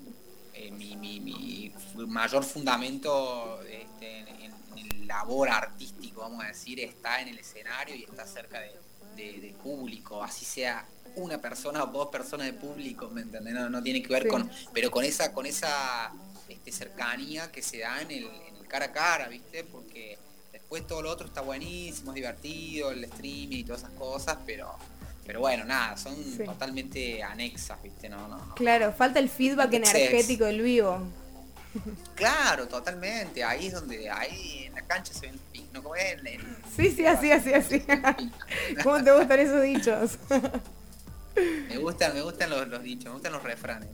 eh, 0.54 0.72
mi, 0.72 1.74
mayor 2.08 2.44
fundamento 2.44 3.62
este, 3.64 4.20
en, 4.20 4.54
el 4.78 5.08
labor 5.08 5.50
artístico, 5.50 6.22
vamos 6.22 6.44
a 6.44 6.48
decir, 6.48 6.80
está 6.80 7.22
en 7.22 7.30
el 7.30 7.40
escenario 7.40 7.96
y 7.96 8.04
está 8.04 8.26
cerca 8.26 8.60
de, 8.60 8.72
del 9.16 9.54
público, 9.56 10.24
así 10.24 10.46
sea 10.46 10.86
una 11.16 11.40
persona 11.40 11.84
o 11.84 11.88
dos 11.88 12.08
personas 12.08 12.46
de 12.48 12.54
público, 12.54 13.10
¿me 13.10 13.22
entiendes? 13.22 13.54
No, 13.54 13.82
tiene 13.82 14.04
que 14.04 14.10
ver 14.10 14.28
con, 14.28 14.50
pero 14.74 14.92
con 14.92 15.04
esa, 15.04 15.34
con 15.34 15.46
esa 15.46 16.12
este, 16.48 16.72
cercanía 16.72 17.52
que 17.52 17.62
se 17.62 17.80
da 17.80 18.02
en 18.02 18.12
el, 18.12 18.26
en 18.26 18.56
el 18.56 18.68
cara 18.68 18.86
a 18.86 18.92
cara, 18.92 19.28
¿viste? 19.28 19.64
Porque 19.64 20.18
después 20.52 20.86
todo 20.86 21.02
lo 21.02 21.10
otro 21.10 21.28
está 21.28 21.42
buenísimo, 21.42 22.12
es 22.12 22.16
divertido, 22.16 22.92
el 22.92 23.04
streaming 23.06 23.58
y 23.58 23.64
todas 23.64 23.82
esas 23.82 23.94
cosas, 23.94 24.38
pero 24.46 24.78
pero 25.28 25.42
bueno, 25.42 25.66
nada, 25.66 25.98
son 25.98 26.16
totalmente 26.38 27.22
anexas, 27.22 27.84
¿viste? 27.84 28.08
No, 28.08 28.30
no, 28.30 28.56
Claro, 28.56 28.94
falta 28.94 29.20
el 29.20 29.28
feedback 29.28 29.74
energético 29.74 30.46
del 30.46 30.62
vivo. 30.62 31.02
Claro, 32.16 32.68
totalmente. 32.68 33.44
Ahí 33.44 33.68
es 33.68 33.74
donde, 33.74 34.10
ahí 34.10 34.66
en 34.66 34.74
la 34.74 34.82
cancha 34.82 35.14
se 35.14 35.28
ven, 35.28 35.40
¿no? 35.74 35.84
Como 35.84 35.96
en, 35.96 36.20
Sí, 36.76 36.92
sí, 36.92 37.06
así, 37.06 37.32
así, 37.32 37.54
así. 37.54 37.84
¿Cómo 38.84 39.04
te 39.04 39.12
gustan 39.12 39.40
esos 39.40 39.62
dichos? 39.64 40.18
me 41.70 41.78
gustan, 41.78 42.14
me 42.14 42.22
gustan 42.22 42.50
los, 42.50 42.84
dichos, 42.84 43.06
me 43.06 43.12
gustan 43.12 43.34
los 43.34 43.44
refranes. 43.44 43.90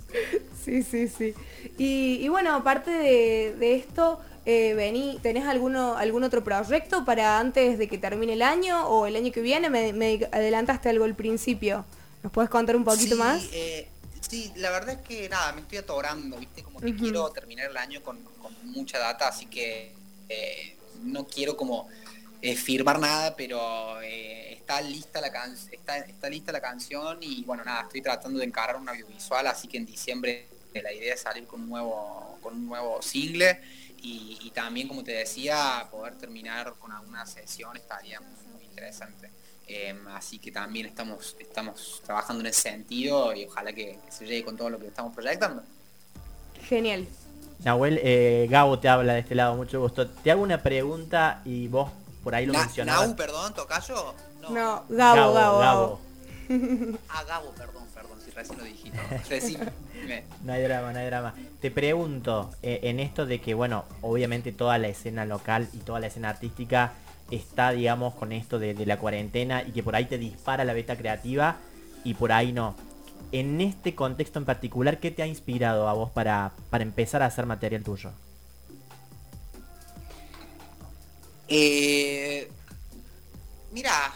Sí, 0.64 0.84
sí, 0.84 1.08
sí. 1.08 1.34
Y, 1.78 2.20
y 2.22 2.28
bueno, 2.30 2.56
aparte 2.56 2.92
de, 2.92 3.56
de 3.60 3.76
esto, 3.76 4.22
eh, 4.46 4.74
vení, 4.74 5.20
¿tenés 5.22 5.46
alguno, 5.46 5.96
algún 5.96 6.24
otro 6.24 6.44
proyecto 6.44 7.06
para 7.06 7.40
antes 7.40 7.78
de 7.78 7.88
que 7.88 7.98
termine 7.98 8.34
el 8.34 8.42
año 8.42 8.88
o 8.88 9.06
el 9.06 9.16
año 9.16 9.32
que 9.32 9.42
viene? 9.42 9.70
Me, 9.70 10.28
adelantaste 10.32 10.90
algo 10.90 11.06
al 11.06 11.16
principio. 11.16 11.86
¿Nos 12.24 12.32
puedes 12.32 12.50
contar 12.50 12.76
un 12.76 12.84
poquito 12.84 13.16
más? 13.16 13.44
Eh, 13.54 13.88
sí, 14.34 14.52
la 14.56 14.72
verdad 14.72 14.96
es 14.96 15.08
que 15.08 15.30
nada, 15.30 15.52
me 15.54 15.62
estoy 15.62 15.78
atorando, 15.78 16.38
¿viste? 16.38 16.64
Como 16.64 16.80
que 16.80 16.96
quiero 16.96 17.30
terminar 17.30 17.70
el 17.70 17.78
año 17.78 18.02
con, 18.02 18.20
mucha 18.64 18.98
data, 18.98 19.28
así 19.28 19.46
que 19.46 19.94
eh, 20.30 20.78
no 21.04 21.28
quiero 21.28 21.56
como 21.56 21.88
eh, 22.42 22.56
firmar 22.56 23.00
nada, 23.00 23.36
pero 23.36 24.02
está 24.02 24.82
lista 24.82 25.22
la 25.22 25.28
está, 25.72 25.98
está 25.98 26.30
lista 26.30 26.52
la 26.52 26.62
canción 26.62 27.20
y 27.22 27.44
bueno 27.44 27.64
nada, 27.64 27.82
estoy 27.84 28.02
tratando 28.02 28.40
de 28.40 28.46
encarar 28.46 28.78
un 28.78 28.90
audiovisual, 28.90 29.46
así 29.48 29.68
que 29.68 29.78
en 29.78 29.86
diciembre 29.86 30.48
la 30.74 30.92
idea 30.92 31.14
es 31.14 31.22
salir 31.22 31.46
con 31.46 31.62
un 31.62 31.70
nuevo, 31.70 32.40
con 32.42 32.56
un 32.56 32.66
nuevo 32.66 33.02
single 33.02 33.60
y, 34.06 34.52
también, 34.54 34.90
como 34.90 35.02
te 35.02 35.14
decía, 35.14 35.88
poder 35.90 36.18
terminar 36.18 36.74
con 36.78 36.92
alguna 36.92 37.26
sesión 37.26 37.78
estaría 37.78 38.20
muy, 38.20 38.66
interesante. 38.66 39.30
Em, 39.66 40.08
así 40.10 40.40
que 40.40 40.52
también 40.52 40.86
estamos, 40.86 41.36
estamos 41.40 42.02
trabajando 42.06 42.42
en 42.42 42.48
ese 42.48 42.62
sentido 42.62 43.34
y 43.34 43.46
ojalá 43.46 43.72
que, 43.72 43.98
se 44.10 44.26
llegue 44.26 44.44
con 44.44 44.58
todo 44.58 44.70
lo 44.70 44.80
que 44.80 44.88
estamos 44.88 45.14
proyectando. 45.14 45.64
Genial. 46.68 47.08
Nahuel, 47.64 48.00
eh, 48.04 48.48
Gabo 48.50 48.80
te 48.80 48.90
habla 48.90 49.14
de 49.14 49.20
este 49.22 49.36
lado, 49.36 49.56
mucho 49.56 49.80
gusto. 49.80 50.08
Te 50.08 50.32
hago 50.32 50.42
una 50.42 50.62
pregunta 50.62 51.42
y 51.46 51.68
vos 51.70 51.90
por 52.24 52.36
ahí 52.36 52.46
lo 52.46 52.54
mencionabas. 52.54 53.08
Nau, 53.08 53.16
perdón, 53.16 53.54
¿tocayo? 53.54 54.14
No, 54.42 54.50
no 54.50 54.86
Gabo, 54.90 55.34
Gabo, 55.34 55.60
Gabo. 55.60 56.00
ah, 57.10 57.24
Gabo, 57.24 57.52
perdón, 57.52 57.84
perdón, 57.94 58.20
si 58.24 58.32
recién 58.32 58.58
lo 58.58 58.66
dijiste. 58.66 59.00
no 60.44 60.54
hay 60.54 60.64
drama, 60.64 60.92
no 60.92 61.00
hay 61.00 61.06
drama. 61.06 61.34
Te 61.62 61.72
pregunto, 61.72 62.52
eh, 62.62 62.82
en 62.84 63.00
esto 63.00 63.26
de 63.26 63.40
que, 63.40 63.54
bueno, 63.54 63.86
obviamente 64.02 64.52
toda 64.52 64.78
la 64.78 64.90
escena 64.90 65.26
local 65.26 65.70
y 65.72 65.78
toda 65.78 66.02
la 66.02 66.08
escena 66.08 66.30
artística 66.30 66.94
está, 67.36 67.72
digamos, 67.72 68.16
con 68.16 68.32
esto 68.32 68.60
de, 68.60 68.74
la 68.86 69.00
cuarentena 69.00 69.64
y 69.64 69.72
que 69.72 69.84
por 69.84 69.96
ahí 69.96 70.06
te 70.06 70.18
dispara 70.18 70.64
la 70.66 70.74
beta 70.74 70.98
creativa 70.98 71.58
y 72.04 72.14
por 72.14 72.32
ahí 72.32 72.52
no. 72.52 72.76
En 73.32 73.62
este 73.62 73.96
contexto 73.96 74.40
en 74.40 74.46
particular, 74.46 75.00
¿qué 75.00 75.12
te 75.12 75.24
ha 75.24 75.28
inspirado 75.28 75.88
a 75.88 75.94
vos 75.94 76.12
para, 76.12 76.54
para 76.70 76.84
empezar 76.84 77.24
a 77.24 77.28
hacer 77.28 77.46
material 77.46 77.84
tuyo? 77.84 78.12
Eh, 81.48 82.50
mira, 83.72 84.14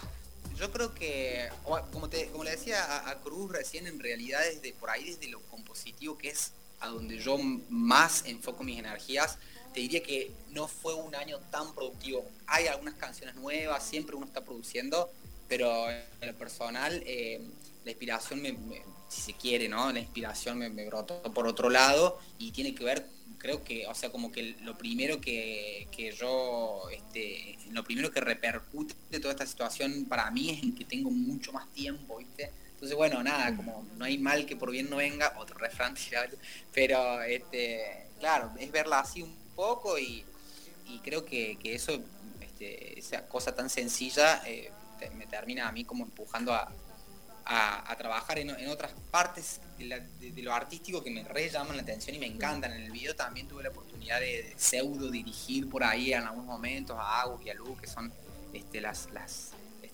yo 0.57 0.71
creo 0.71 0.93
que, 0.93 1.49
como, 1.91 2.09
te, 2.09 2.27
como 2.29 2.43
le 2.43 2.51
decía 2.51 3.09
a, 3.09 3.19
Cruz 3.19 3.51
recién, 3.51 3.87
en 3.87 3.99
realidad 3.99 4.39
desde 4.41 4.73
por 4.73 4.89
ahí, 4.89 5.03
desde 5.11 5.27
lo 5.29 5.41
compositivo, 5.43 6.17
que 6.17 6.29
es 6.29 6.51
a 6.79 6.89
donde 6.89 7.17
yo 7.17 7.37
más 7.69 8.23
enfoco 8.25 8.63
mis 8.63 8.79
energías, 8.79 9.37
te 9.73 9.81
diría 9.81 10.01
que 10.01 10.31
no 10.51 10.67
fue 10.67 10.93
un 10.93 11.15
año 11.15 11.39
tan 11.51 11.73
productivo. 11.73 12.25
Hay 12.47 12.67
algunas 12.67 12.95
canciones 12.95 13.35
nuevas, 13.35 13.83
siempre 13.83 14.15
uno 14.15 14.25
está 14.25 14.43
produciendo, 14.43 15.09
pero 15.47 15.89
en 15.89 16.27
lo 16.27 16.33
personal, 16.35 17.01
eh, 17.05 17.41
la 17.83 17.91
inspiración, 17.91 18.41
si 19.07 19.21
se 19.21 19.33
quiere, 19.33 19.69
¿no? 19.69 19.91
La 19.91 19.99
inspiración 19.99 20.57
me, 20.57 20.69
me 20.69 20.85
brotó 20.85 21.21
por 21.33 21.47
otro 21.47 21.69
lado 21.69 22.19
y 22.37 22.51
tiene 22.51 22.75
que 22.75 22.83
ver 22.83 23.17
creo 23.37 23.63
que, 23.63 23.87
o 23.87 23.95
sea, 23.95 24.11
como 24.11 24.31
que 24.31 24.55
lo 24.63 24.77
primero 24.77 25.21
que, 25.21 25.87
yo, 26.17 26.83
este, 26.91 27.57
lo 27.71 27.83
primero 27.83 28.11
que 28.11 28.19
repercute 28.19 28.95
de 29.09 29.19
toda 29.19 29.33
esta 29.33 29.45
situación 29.45 30.05
para 30.05 30.29
mí 30.31 30.49
es 30.49 30.63
en 30.63 30.75
que 30.75 30.85
tengo 30.85 31.09
mucho 31.09 31.51
más 31.53 31.71
tiempo, 31.73 32.17
¿viste? 32.17 32.51
Entonces, 32.77 32.95
bueno, 32.95 33.23
nada, 33.23 33.55
como 33.55 33.87
no 33.97 34.05
hay 34.05 34.19
mal 34.19 34.45
que 34.45 34.55
por 34.55 34.69
bien 34.69 34.87
no 34.87 34.97
venga, 34.97 35.33
otro 35.39 35.57
refrán, 35.57 35.95
pero, 36.73 37.23
este, 37.23 38.05
claro, 38.19 38.51
es 38.59 38.71
verla 38.71 38.99
así 38.99 39.23
un 39.23 39.35
poco 39.55 39.97
y, 39.97 40.23
creo 41.03 41.25
que, 41.25 41.57
eso, 41.63 41.99
este, 42.39 42.99
esa 42.99 43.27
cosa 43.27 43.55
tan 43.55 43.71
sencilla, 43.71 44.43
eh, 44.45 44.71
me 45.15 45.25
termina 45.25 45.67
a 45.67 45.71
mí 45.71 45.85
como 45.85 46.03
empujando 46.03 46.53
a, 46.53 46.71
a, 47.45 47.95
trabajar 47.97 48.37
en, 48.39 48.67
otras 48.67 48.91
partes 49.09 49.61
de, 49.79 50.43
lo 50.43 50.53
artístico 50.53 51.03
que 51.03 51.09
me 51.09 51.23
re 51.23 51.49
llaman 51.49 51.77
la 51.77 51.83
atención 51.83 52.15
y 52.15 52.19
me 52.19 52.27
encantan. 52.27 52.73
En 52.73 52.83
el 52.83 52.91
video 52.91 53.15
también 53.15 53.47
tuve 53.47 53.63
la 53.63 53.69
oportunidad 53.69 54.19
de, 54.19 54.53
pseudo 54.57 55.09
dirigir 55.09 55.69
por 55.69 55.83
ahí 55.83 56.13
en 56.13 56.23
algunos 56.23 56.45
momentos 56.45 56.95
a 56.99 57.21
Agus 57.21 57.43
y 57.45 57.49
a 57.49 57.53
Lu, 57.53 57.75
que 57.77 57.87
son 57.87 58.11
este, 58.53 58.81
las 58.81 59.07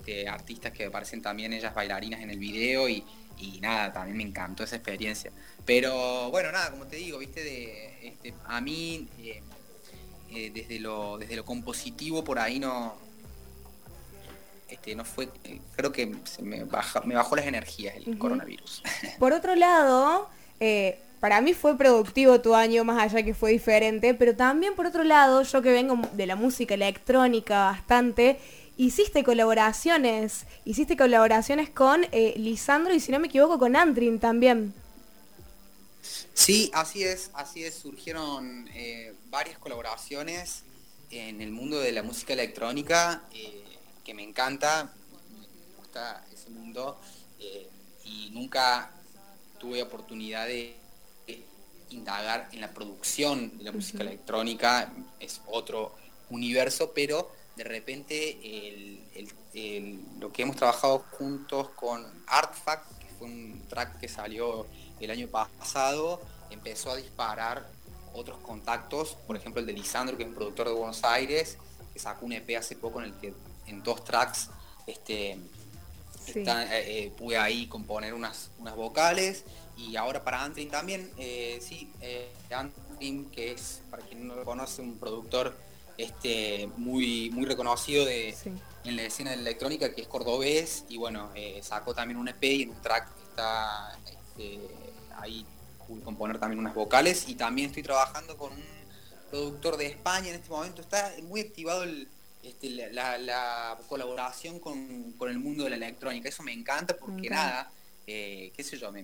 este, 0.03 0.27
artistas 0.27 0.73
que 0.73 0.85
aparecen 0.87 1.21
también 1.21 1.53
ellas 1.53 1.73
bailarinas 1.73 2.19
en 2.19 2.29
el 2.29 2.37
video 2.37 2.89
y, 2.89 3.05
nada, 3.61 3.93
también 3.93 4.17
me 4.17 4.23
encantó 4.23 4.65
esa 4.65 4.75
experiencia. 4.75 5.31
Pero 5.65 6.29
bueno, 6.29 6.51
nada, 6.51 6.71
como 6.71 6.85
te 6.87 6.97
digo, 6.97 7.19
viste, 7.19 7.41
de, 7.41 8.09
este, 8.09 8.33
a 8.45 8.59
mí 8.59 9.07
eh, 9.19 9.41
eh, 10.31 10.51
desde, 10.53 10.79
lo, 10.81 11.17
desde 11.17 11.37
lo 11.37 11.45
compositivo 11.45 12.21
por 12.21 12.37
ahí 12.37 12.59
no, 12.59 12.97
este, 14.67 14.93
no 14.93 15.05
fue, 15.05 15.29
eh, 15.45 15.61
creo 15.75 15.93
que 15.93 16.07
me, 16.41 16.65
me 16.65 17.15
bajó 17.15 17.35
las 17.37 17.45
energías 17.45 17.95
el 17.95 18.17
coronavirus. 18.17 18.83
Por 19.19 19.31
otro 19.31 19.55
lado, 19.55 20.29
para 21.21 21.39
mí 21.39 21.53
fue 21.53 21.77
productivo 21.77 22.41
tu 22.41 22.55
año, 22.55 22.83
más 22.83 23.01
allá 23.01 23.23
que 23.23 23.33
fue 23.33 23.51
diferente, 23.51 24.13
pero 24.13 24.35
también 24.35 24.75
por 24.75 24.85
otro 24.85 25.05
lado, 25.05 25.43
yo 25.43 25.61
que 25.61 25.71
vengo 25.71 25.97
de 26.11 26.25
la 26.25 26.35
música 26.35 26.73
electrónica 26.73 27.63
bastante, 27.63 28.37
hiciste 28.77 29.23
colaboraciones, 29.23 30.45
hiciste 30.65 30.97
colaboraciones 30.97 31.69
con 31.69 32.05
eh, 32.11 32.33
Lisandro 32.37 32.93
y 32.93 32.99
si 32.99 33.11
no 33.11 33.19
me 33.19 33.27
equivoco 33.27 33.59
con 33.59 33.75
Antrin 33.75 34.19
también. 34.19 34.73
Sí, 36.33 36.71
así 36.73 37.03
es, 37.03 37.29
así 37.33 37.63
es, 37.63 37.75
surgieron 37.75 38.67
varias 39.29 39.57
colaboraciones 39.57 40.63
en 41.11 41.41
el 41.41 41.51
mundo 41.51 41.79
de 41.79 41.91
la 41.91 42.03
música 42.03 42.33
electrónica 42.33 43.21
que 44.03 44.13
me 44.13 44.23
encanta, 44.23 44.91
me 45.31 45.77
gusta 45.77 46.25
ese 46.33 46.49
mundo. 46.49 46.99
eh, 47.39 47.69
y 48.05 48.29
nunca 48.31 48.91
tuve 49.59 49.81
oportunidad 49.81 50.45
de 50.47 50.75
indagar 51.89 52.49
en 52.51 52.59
la 52.59 52.73
producción 52.73 53.57
de 53.57 53.63
la 53.63 53.71
música 53.71 54.03
electrónica, 54.03 54.91
es 55.19 55.41
otro 55.47 55.95
universo, 56.29 56.91
pero 56.93 57.31
de 57.55 57.63
repente 57.63 58.99
lo 60.19 60.31
que 60.31 60.41
hemos 60.41 60.55
trabajado 60.55 61.05
juntos 61.11 61.69
con 61.69 62.05
Artfact, 62.27 62.99
que 62.99 63.07
fue 63.17 63.27
un 63.27 63.63
track 63.69 63.99
que 63.99 64.07
salió 64.07 64.65
el 64.99 65.11
año 65.11 65.27
pasado, 65.27 66.21
empezó 66.49 66.91
a 66.91 66.95
disparar 66.95 67.67
otros 68.13 68.37
contactos, 68.39 69.17
por 69.27 69.35
ejemplo 69.35 69.59
el 69.59 69.65
de 69.65 69.73
Lisandro, 69.73 70.17
que 70.17 70.23
es 70.23 70.29
un 70.29 70.35
productor 70.35 70.67
de 70.67 70.73
Buenos 70.73 71.03
Aires, 71.03 71.57
que 71.93 71.99
sacó 71.99 72.25
un 72.25 72.33
EP 72.33 72.57
hace 72.57 72.75
poco 72.75 72.99
en 72.99 73.05
el 73.05 73.13
que 73.15 73.33
en 73.67 73.83
dos 73.83 74.03
tracks 74.03 74.49
este, 74.87 75.31
eh, 75.31 76.37
eh, 76.45 77.11
pude 77.17 77.37
ahí 77.37 77.67
componer 77.67 78.13
unas, 78.13 78.51
unas 78.59 78.75
vocales. 78.75 79.45
Y 79.75 79.95
ahora 79.95 80.23
para 80.23 80.43
Antrim 80.43 80.69
también, 80.69 81.11
eh, 81.17 81.59
sí, 81.61 81.91
Antrim, 82.51 83.29
que 83.31 83.51
es, 83.51 83.81
para 83.89 84.03
quien 84.03 84.27
no 84.27 84.35
lo 84.35 84.45
conoce, 84.45 84.81
un 84.81 84.97
productor 84.97 85.55
este, 85.97 86.67
muy, 86.77 87.29
muy 87.31 87.45
reconocido 87.45 88.05
de, 88.05 88.35
en 88.83 88.95
la 88.95 89.03
escena 89.03 89.31
de 89.31 89.37
la 89.37 89.43
electrónica, 89.43 89.93
que 89.93 90.01
es 90.01 90.07
cordobés, 90.07 90.85
y 90.89 90.97
bueno, 90.97 91.31
eh, 91.35 91.59
sacó 91.63 91.93
también 91.93 92.17
un 92.17 92.27
EP 92.27 92.43
y 92.43 92.63
en 92.63 92.69
un 92.71 92.81
track 92.81 93.09
está 93.29 93.97
este, 94.05 94.59
ahí 95.17 95.45
pude 95.87 96.01
componer 96.01 96.39
también 96.39 96.59
unas 96.59 96.73
vocales, 96.73 97.27
y 97.27 97.35
también 97.35 97.67
estoy 97.67 97.83
trabajando 97.83 98.37
con 98.37 98.53
un 98.53 98.63
productor 99.29 99.77
de 99.77 99.87
España 99.87 100.29
en 100.29 100.35
este 100.35 100.49
momento, 100.49 100.81
está 100.81 101.13
muy 101.23 101.41
activado 101.41 101.85
este, 102.43 102.91
la, 102.91 103.77
colaboración 103.87 104.59
con, 104.59 105.15
el 105.27 105.39
mundo 105.39 105.63
de 105.63 105.71
la 105.71 105.75
electrónica, 105.75 106.29
eso 106.29 106.43
me 106.43 106.53
encanta 106.53 106.95
porque 106.97 107.29
nada, 107.29 107.71
qué 108.05 108.53
sé 108.57 108.77
yo, 108.77 108.91
me 108.91 109.03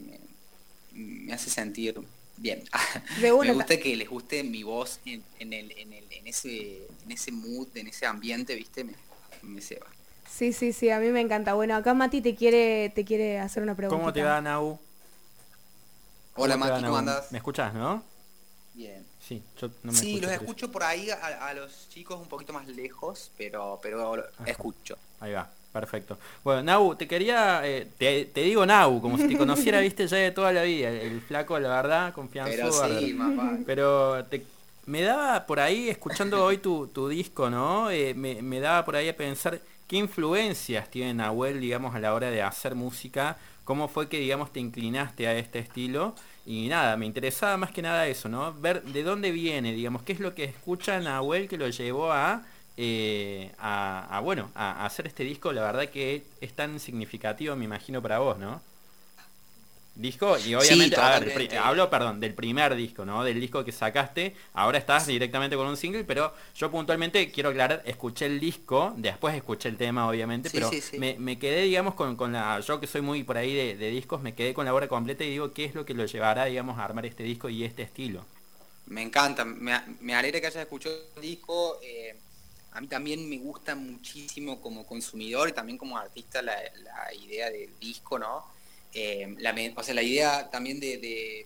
me 0.92 1.34
hace 1.34 1.50
sentir 1.50 2.02
bien. 2.40 2.64
me 3.22 3.32
gusta 3.32 3.78
que 3.78 3.96
les 3.96 4.10
guste 4.10 4.44
mi 4.44 4.64
voz 4.64 5.00
en, 5.06 5.24
el, 5.40 5.72
en, 5.72 5.94
el, 5.94 6.06
en, 6.12 6.28
ese, 6.28 6.88
en 7.04 7.12
ese 7.12 7.32
mood, 7.32 7.68
en 7.76 7.88
ese 7.88 8.06
ambiente, 8.06 8.56
¿viste? 8.56 8.84
Me, 8.84 8.94
me 9.44 9.62
ceba. 9.62 9.88
Sí, 10.30 10.54
sí, 10.54 10.74
sí, 10.74 10.90
a 10.90 11.00
mí 11.00 11.10
me 11.10 11.22
encanta. 11.22 11.54
Bueno, 11.54 11.76
acá 11.76 11.94
Mati 11.94 12.22
te 12.22 12.36
quiere, 12.36 12.92
te 12.96 13.04
quiere 13.04 13.40
hacer 13.40 13.64
una 13.64 13.76
pregunta. 13.76 14.00
¿Cómo 14.00 14.14
te 14.14 14.24
va, 14.24 14.40
Nau? 14.42 14.80
Hola, 16.36 16.56
Mati, 16.56 16.84
¿cómo 16.84 16.98
andas? 16.98 17.32
¿Me 17.32 17.40
escuchas, 17.40 17.74
no? 17.74 18.04
Bien. 18.74 19.06
Sí, 19.20 19.44
yo 19.60 19.70
no 19.84 19.92
me 19.92 19.98
Sí, 19.98 20.22
los 20.22 20.32
escucho 20.32 20.72
por 20.72 20.84
ahí 20.84 21.10
a, 21.10 21.54
los 21.54 21.90
chicos 21.90 22.20
un 22.20 22.28
poquito 22.28 22.54
más 22.54 22.68
lejos, 22.68 23.32
pero, 23.38 23.80
pero 23.82 24.24
escucho. 24.46 24.98
Ahí 25.20 25.34
va. 25.34 25.52
Perfecto. 25.72 26.18
Bueno, 26.44 26.64
Nau, 26.64 26.96
te 26.96 27.08
quería, 27.08 27.62
eh, 27.64 27.88
te, 27.98 28.42
digo 28.42 28.66
Nau, 28.66 29.00
como 29.02 29.18
si 29.18 29.28
te 29.28 29.38
conociera, 29.38 29.80
viste, 29.82 30.08
ya 30.08 30.18
de 30.18 30.32
toda 30.32 30.52
la 30.52 30.64
vida. 30.64 30.90
El, 30.90 31.22
flaco, 31.22 31.60
la 31.60 31.70
verdad, 31.70 32.14
confianza. 32.14 32.52
Pero 32.52 33.64
Pero 33.66 34.26
me 34.88 35.04
daba 35.04 35.46
por 35.46 35.60
ahí, 35.60 35.88
escuchando 35.90 36.44
hoy 36.44 36.58
tu, 36.58 37.08
disco, 37.08 37.50
¿no? 37.50 37.92
Eh, 37.92 38.16
me, 38.16 38.60
daba 38.60 38.84
por 38.84 38.96
ahí 38.96 39.08
a 39.08 39.16
pensar 39.16 39.62
qué 39.88 39.98
influencias 39.98 40.90
tiene 40.90 41.14
Nahuel, 41.14 41.62
digamos, 41.62 41.94
a 41.94 42.00
la 42.00 42.16
hora 42.16 42.32
de 42.32 42.42
hacer 42.42 42.74
música. 42.74 43.38
¿Cómo 43.64 43.88
fue 43.88 44.10
que, 44.10 44.20
digamos, 44.20 44.52
te 44.52 44.60
inclinaste 44.60 45.28
a 45.28 45.38
este 45.38 45.60
estilo? 45.60 46.16
Y 46.48 46.68
nada, 46.68 46.98
me 46.98 47.06
interesaba 47.06 47.56
más 47.58 47.70
que 47.70 47.84
nada 47.84 48.08
eso, 48.08 48.28
¿no? 48.30 48.52
Ver 48.54 48.82
de 48.82 49.04
dónde 49.04 49.30
viene, 49.30 49.74
digamos, 49.74 50.02
qué 50.02 50.14
es 50.14 50.20
lo 50.20 50.34
que 50.34 50.46
escucha 50.46 51.00
Nahuel 51.00 51.48
que 51.48 51.58
lo 51.60 51.70
llevó 51.70 52.12
a 52.12 52.44
eh, 52.82 53.52
a, 53.58 54.22
bueno, 54.24 54.52
a, 54.56 54.86
hacer 54.86 55.06
este 55.06 55.26
disco, 55.26 55.52
la 55.52 55.64
verdad 55.64 55.90
que 55.90 56.24
es 56.40 56.54
tan 56.54 56.80
significativo, 56.80 57.54
me 57.58 57.66
imagino, 57.66 58.02
para 58.02 58.20
vos, 58.20 58.40
¿no? 58.40 58.62
Disco, 59.96 60.38
y 60.38 60.56
obviamente, 60.56 60.96
hablo, 61.58 61.90
perdón, 61.90 62.22
del 62.22 62.34
primer 62.34 62.74
disco, 62.76 63.04
¿no? 63.04 63.22
Del 63.26 63.38
disco 63.38 63.66
que 63.66 63.74
sacaste, 63.74 64.34
ahora 64.54 64.78
estás 64.78 65.08
directamente 65.08 65.58
con 65.58 65.68
un 65.68 65.76
single, 65.76 66.06
pero 66.06 66.34
yo 66.56 66.72
puntualmente 66.72 67.30
quiero 67.32 67.50
aclarar, 67.50 67.84
escuché 67.86 68.28
el 68.28 68.40
disco, 68.40 68.94
después 68.96 69.36
escuché 69.36 69.68
el 69.68 69.76
tema, 69.76 70.08
obviamente, 70.08 70.50
pero 70.50 70.72
me, 70.98 71.38
quedé, 71.38 71.64
digamos, 71.64 71.96
con, 71.96 72.16
con, 72.16 72.32
la, 72.32 72.62
yo 72.62 72.80
que 72.80 72.88
soy 72.88 73.02
muy 73.02 73.24
por 73.24 73.36
ahí 73.36 73.76
de, 73.76 73.90
discos, 73.90 74.22
me 74.22 74.36
quedé 74.36 74.54
con 74.54 74.64
la 74.64 74.74
obra 74.74 74.88
completa 74.88 75.26
y 75.26 75.32
digo, 75.32 75.52
¿qué 75.52 75.66
es 75.66 75.76
lo 75.76 75.84
que 75.84 75.94
lo 75.94 76.06
llevará, 76.06 76.46
digamos, 76.46 76.80
a 76.80 76.86
armar 76.86 77.06
este 77.06 77.24
disco 77.24 77.50
y 77.50 77.66
este 77.66 77.82
estilo? 77.82 78.24
Me 78.86 79.02
encanta, 79.02 79.44
me, 79.44 79.78
me 80.00 80.16
alegra 80.16 80.40
que 80.40 80.48
hayas 80.48 80.62
escuchado 80.62 80.96
el 81.18 81.22
disco. 81.22 81.78
Eh, 81.84 82.16
a 82.72 82.82
mí 82.82 82.88
también 82.88 83.28
me 83.30 83.38
gusta 83.38 83.76
muchísimo 83.76 84.62
como 84.62 84.86
consumidor 84.86 85.50
y 85.50 85.54
también 85.54 85.78
como 85.78 85.98
artista 85.98 86.42
la, 86.42 86.56
idea 87.14 87.50
del 87.50 87.78
disco, 87.80 88.20
¿no? 88.20 88.46
Eh, 88.94 89.36
la, 89.40 89.56
o 89.76 89.84
sea, 89.84 89.94
la 89.94 90.04
idea 90.04 90.50
también 90.50 90.80
de, 90.80 91.46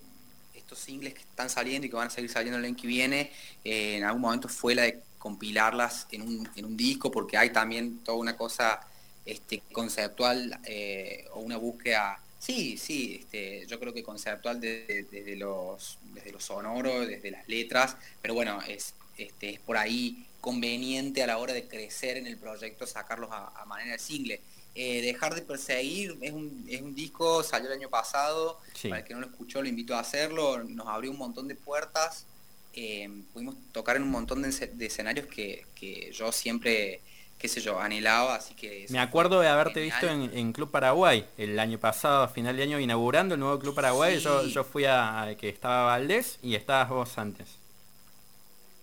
estos 0.53 0.79
singles 0.79 1.13
que 1.13 1.21
están 1.21 1.49
saliendo 1.49 1.87
y 1.87 1.89
que 1.89 1.95
van 1.95 2.07
a 2.07 2.09
seguir 2.09 2.29
saliendo 2.29 2.57
el 2.57 2.65
año 2.65 2.75
que 2.75 2.87
viene, 2.87 3.31
eh, 3.63 3.97
en 3.97 4.03
algún 4.03 4.21
momento 4.21 4.47
fue 4.47 4.75
la 4.75 4.83
de 4.83 5.01
compilarlas 5.17 6.07
en 6.11 6.21
un, 6.21 6.49
en 6.55 6.65
un 6.65 6.77
disco, 6.77 7.11
porque 7.11 7.37
hay 7.37 7.51
también 7.51 7.99
toda 7.99 8.17
una 8.17 8.37
cosa 8.37 8.79
este, 9.25 9.61
conceptual 9.71 10.59
eh, 10.65 11.25
o 11.33 11.39
una 11.39 11.57
búsqueda 11.57 12.19
Sí, 12.43 12.75
sí, 12.75 13.19
este, 13.21 13.65
yo 13.67 13.79
creo 13.79 13.93
que 13.93 14.03
conceptual 14.03 14.59
desde, 14.59 15.37
los, 15.37 15.97
desde 16.13 16.33
los 16.33 16.43
sonoros, 16.43 17.07
desde 17.07 17.31
las 17.31 17.47
letras, 17.47 17.95
pero 18.21 18.33
bueno, 18.33 18.61
es, 18.67 18.95
este, 19.17 19.51
es 19.51 19.59
por 19.59 19.77
ahí 19.77 20.25
conveniente 20.43 21.23
a 21.23 21.27
la 21.27 21.37
hora 21.37 21.53
de 21.53 21.69
crecer 21.69 22.17
en 22.17 22.27
el 22.27 22.37
proyecto 22.37 22.85
sacarlos 22.85 23.29
a, 23.31 23.63
manera 23.65 23.93
de 23.93 23.99
single. 23.99 24.41
Eh, 24.75 25.01
dejar 25.01 25.35
de 25.35 25.41
perseguir 25.41 26.17
es 26.19 26.33
un, 26.33 26.65
es 26.67 26.81
un 26.81 26.93
disco, 26.93 27.43
salió 27.43 27.67
el 27.71 27.79
año 27.79 27.89
pasado, 27.89 28.59
para 28.81 28.97
el 28.97 29.05
que 29.05 29.13
no 29.13 29.21
lo 29.21 29.27
escuchó 29.27 29.61
lo 29.61 29.69
invito 29.69 29.95
a 29.95 29.99
hacerlo, 29.99 30.61
nos 30.63 30.87
abrió 30.87 31.11
un 31.11 31.17
montón 31.17 31.47
de 31.47 31.55
puertas, 31.55 32.25
eh, 32.73 33.09
pudimos 33.31 33.55
tocar 33.71 33.95
en 33.95 34.03
un 34.03 34.11
montón 34.11 34.41
de, 34.41 34.49
escenarios 34.85 35.27
que, 35.27 36.11
yo 36.11 36.31
siempre, 36.33 36.99
qué 37.37 37.47
sé 37.47 37.61
yo, 37.61 37.79
anhelaba, 37.79 38.35
así 38.35 38.53
que... 38.53 38.87
Me 38.89 38.99
acuerdo 38.99 39.39
de 39.39 39.47
haberte 39.47 39.79
visto 39.79 40.09
en, 40.09 40.51
Club 40.51 40.71
Paraguay 40.71 41.25
el 41.37 41.57
año 41.57 41.79
pasado, 41.79 42.23
a 42.23 42.27
final 42.27 42.57
de 42.57 42.63
año, 42.63 42.79
inaugurando 42.81 43.35
el 43.35 43.39
nuevo 43.39 43.59
Club 43.59 43.75
Paraguay, 43.75 44.19
yo, 44.19 44.45
yo 44.47 44.65
fui 44.65 44.83
a, 44.85 45.35
que 45.39 45.47
estaba 45.47 45.85
Valdés 45.85 46.39
y 46.41 46.55
estabas 46.55 46.89
vos 46.89 47.17
antes. 47.17 47.62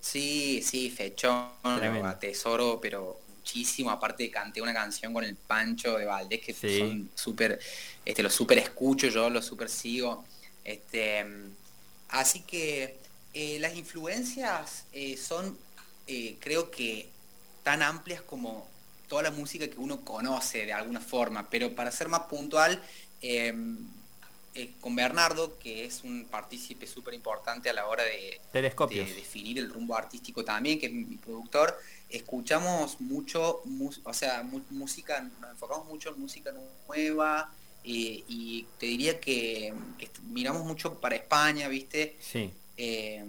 Sí, 0.00 0.62
sí, 0.62 0.90
fechón, 0.90 1.50
lo 1.62 2.06
atesoro, 2.06 2.78
pero 2.80 3.20
muchísimo. 3.40 3.90
Aparte 3.90 4.30
canté 4.30 4.62
una 4.62 4.72
canción 4.72 5.12
con 5.12 5.24
el 5.24 5.36
Pancho 5.36 5.96
de 5.98 6.04
Valdés 6.04 6.40
que 6.40 6.54
son 6.54 7.10
súper, 7.14 7.58
este, 8.04 8.22
lo 8.22 8.30
súper 8.30 8.58
escucho, 8.58 9.08
yo 9.08 9.28
lo 9.30 9.42
súper 9.42 9.68
sigo. 9.68 10.24
Este, 10.64 11.24
así 12.08 12.40
que 12.42 12.98
eh, 13.32 13.58
las 13.60 13.76
influencias 13.76 14.84
eh, 14.92 15.16
son, 15.16 15.56
eh, 16.06 16.36
creo 16.40 16.70
que, 16.70 17.08
tan 17.62 17.82
amplias 17.82 18.22
como 18.22 18.66
toda 19.08 19.22
la 19.24 19.30
música 19.30 19.68
que 19.68 19.78
uno 19.78 20.04
conoce 20.04 20.66
de 20.66 20.72
alguna 20.72 21.00
forma, 21.00 21.48
pero 21.50 21.74
para 21.74 21.90
ser 21.90 22.08
más 22.08 22.22
puntual, 22.22 22.82
em, 23.20 23.86
eh, 24.52 24.72
con 24.80 24.96
Bernardo, 24.96 25.58
que 25.58 25.84
es 25.84 26.02
un 26.02 26.24
partícipe 26.24 26.84
súper 26.84 27.14
importante 27.14 27.70
a 27.70 27.72
la 27.72 27.86
hora 27.86 28.02
de, 28.02 28.40
definir 29.14 29.58
el 29.58 29.72
rumbo 29.72 29.96
artístico 29.96 30.44
también, 30.44 30.80
que 30.80 30.86
es 30.86 30.92
mi 30.92 31.16
productor, 31.16 31.78
escuchamos 32.08 33.00
mucho, 33.00 33.62
o 34.02 34.12
sea, 34.12 34.42
música, 34.70 35.20
nos 35.40 35.50
enfocamos 35.50 35.86
mucho 35.86 36.10
en 36.10 36.20
música 36.20 36.52
nueva, 36.88 37.52
eh, 37.84 38.24
y 38.26 38.66
te 38.76 38.86
diría 38.86 39.20
que, 39.20 39.72
miramos 40.30 40.64
mucho 40.64 40.98
para 40.98 41.14
España, 41.14 41.68
¿viste? 41.68 42.16
Sí. 42.20 42.50
Eh, 42.76 43.24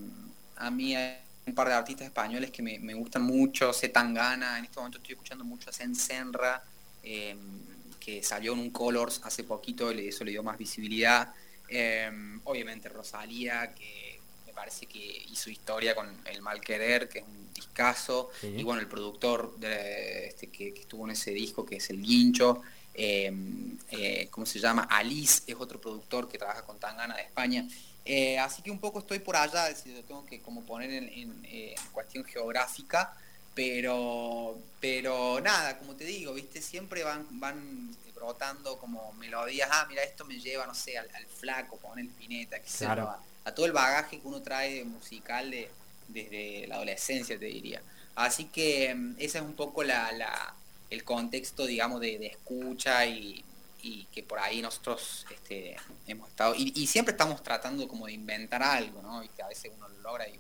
a 0.55 0.71
mí 0.71 0.95
hay 0.95 1.19
un 1.45 1.53
par 1.53 1.67
de 1.67 1.75
artistas 1.75 2.07
españoles 2.07 2.49
que 2.49 2.63
me, 2.63 2.93
gustan 2.95 3.21
mucho, 3.21 3.71
Tangana, 3.93 4.57
en 4.57 4.65
este 4.65 4.77
momento 4.79 4.97
estoy 4.97 5.13
escuchando 5.13 5.43
mucho 5.43 5.69
a 5.69 5.73
Senra, 5.73 6.63
que 8.01 8.23
salió 8.23 8.53
en 8.53 8.59
un 8.59 8.71
Colors 8.71 9.21
hace 9.23 9.43
poquito, 9.45 9.91
eso 9.91 10.25
le 10.25 10.31
dio 10.31 10.43
más 10.43 10.57
visibilidad. 10.57 11.33
Em, 11.69 12.41
obviamente 12.43 12.89
Rosalía, 12.89 13.73
que 13.73 14.19
me 14.45 14.51
parece 14.51 14.87
que 14.87 15.25
hizo 15.31 15.49
historia 15.49 15.95
con 15.95 16.09
El 16.25 16.41
Mal 16.41 16.59
Querer, 16.59 17.07
que 17.07 17.19
es 17.19 17.25
un 17.25 17.53
discazo, 17.53 18.31
y 18.41 18.63
bueno, 18.63 18.81
el 18.81 18.87
productor 18.87 19.55
de, 19.57 20.27
este, 20.27 20.47
que, 20.47 20.69
estuvo 20.69 21.05
en 21.05 21.11
ese 21.11 21.31
disco, 21.31 21.65
que 21.65 21.77
es 21.77 21.89
El 21.91 22.01
Guincho, 22.01 22.61
em, 22.93 23.77
eh, 23.91 24.27
¿cómo 24.31 24.45
se 24.45 24.59
llama? 24.59 24.83
Alice 24.89 25.43
es 25.47 25.55
otro 25.57 25.79
productor 25.79 26.27
que 26.27 26.37
trabaja 26.37 26.63
con 26.65 26.79
Tangana 26.79 27.15
de 27.15 27.21
España. 27.21 27.65
Eh, 28.03 28.39
así 28.39 28.63
que 28.63 28.71
un 28.71 28.79
poco 28.79 28.99
estoy 28.99 29.19
por 29.19 29.35
allá, 29.35 29.69
es 29.69 29.77
decir, 29.77 29.95
lo 29.95 30.03
tengo 30.03 30.25
que 30.25 30.41
como 30.41 30.65
poner 30.65 30.91
en 30.91 31.45
eh, 31.45 31.75
cuestión 31.93 32.25
geográfica, 32.25 33.15
pero 33.53 34.57
pero 34.79 35.39
nada, 35.41 35.77
como 35.77 35.95
te 35.95 36.05
digo, 36.05 36.33
viste, 36.33 36.61
siempre 36.61 37.03
van 37.03 37.27
van 37.39 37.95
brotando 38.21 38.77
como 38.77 39.13
melodías, 39.13 39.67
ah, 39.71 39.85
mira, 39.89 40.03
esto 40.03 40.25
me 40.25 40.39
lleva, 40.39 40.67
no 40.67 40.75
sé, 40.75 40.97
al, 40.97 41.09
flaco, 41.25 41.77
pone 41.77 42.03
el 42.03 42.09
pineta, 42.09 42.59
que 42.59 42.69
a, 42.85 43.51
todo 43.55 43.65
el 43.65 43.71
bagaje 43.71 44.19
que 44.21 44.27
uno 44.27 44.43
trae 44.43 44.83
musical 44.83 45.49
de, 45.49 45.69
desde 46.07 46.67
la 46.67 46.75
adolescencia, 46.75 47.39
te 47.39 47.45
diría. 47.45 47.81
Así 48.15 48.45
que 48.45 48.93
mm, 48.93 49.15
ese 49.17 49.39
es 49.39 49.43
un 49.43 49.53
poco 49.53 49.83
la, 49.83 50.53
el 50.91 51.03
contexto, 51.03 51.65
digamos, 51.65 51.99
de, 51.99 52.27
escucha 52.27 53.05
y, 53.07 53.43
y 53.81 54.05
que 54.05 54.21
por 54.21 54.37
ahí 54.37 54.61
nosotros 54.61 55.25
este, 55.31 55.75
hemos 56.05 56.29
estado, 56.29 56.53
y, 56.55 56.85
siempre 56.85 57.13
estamos 57.13 57.41
tratando 57.41 57.87
como 57.87 58.05
de 58.05 58.13
inventar 58.13 58.61
algo, 58.61 59.01
¿no? 59.01 59.23
que 59.35 59.41
a 59.41 59.47
veces 59.47 59.71
uno 59.75 59.87
lo 59.89 60.01
logra 60.01 60.27
y, 60.27 60.39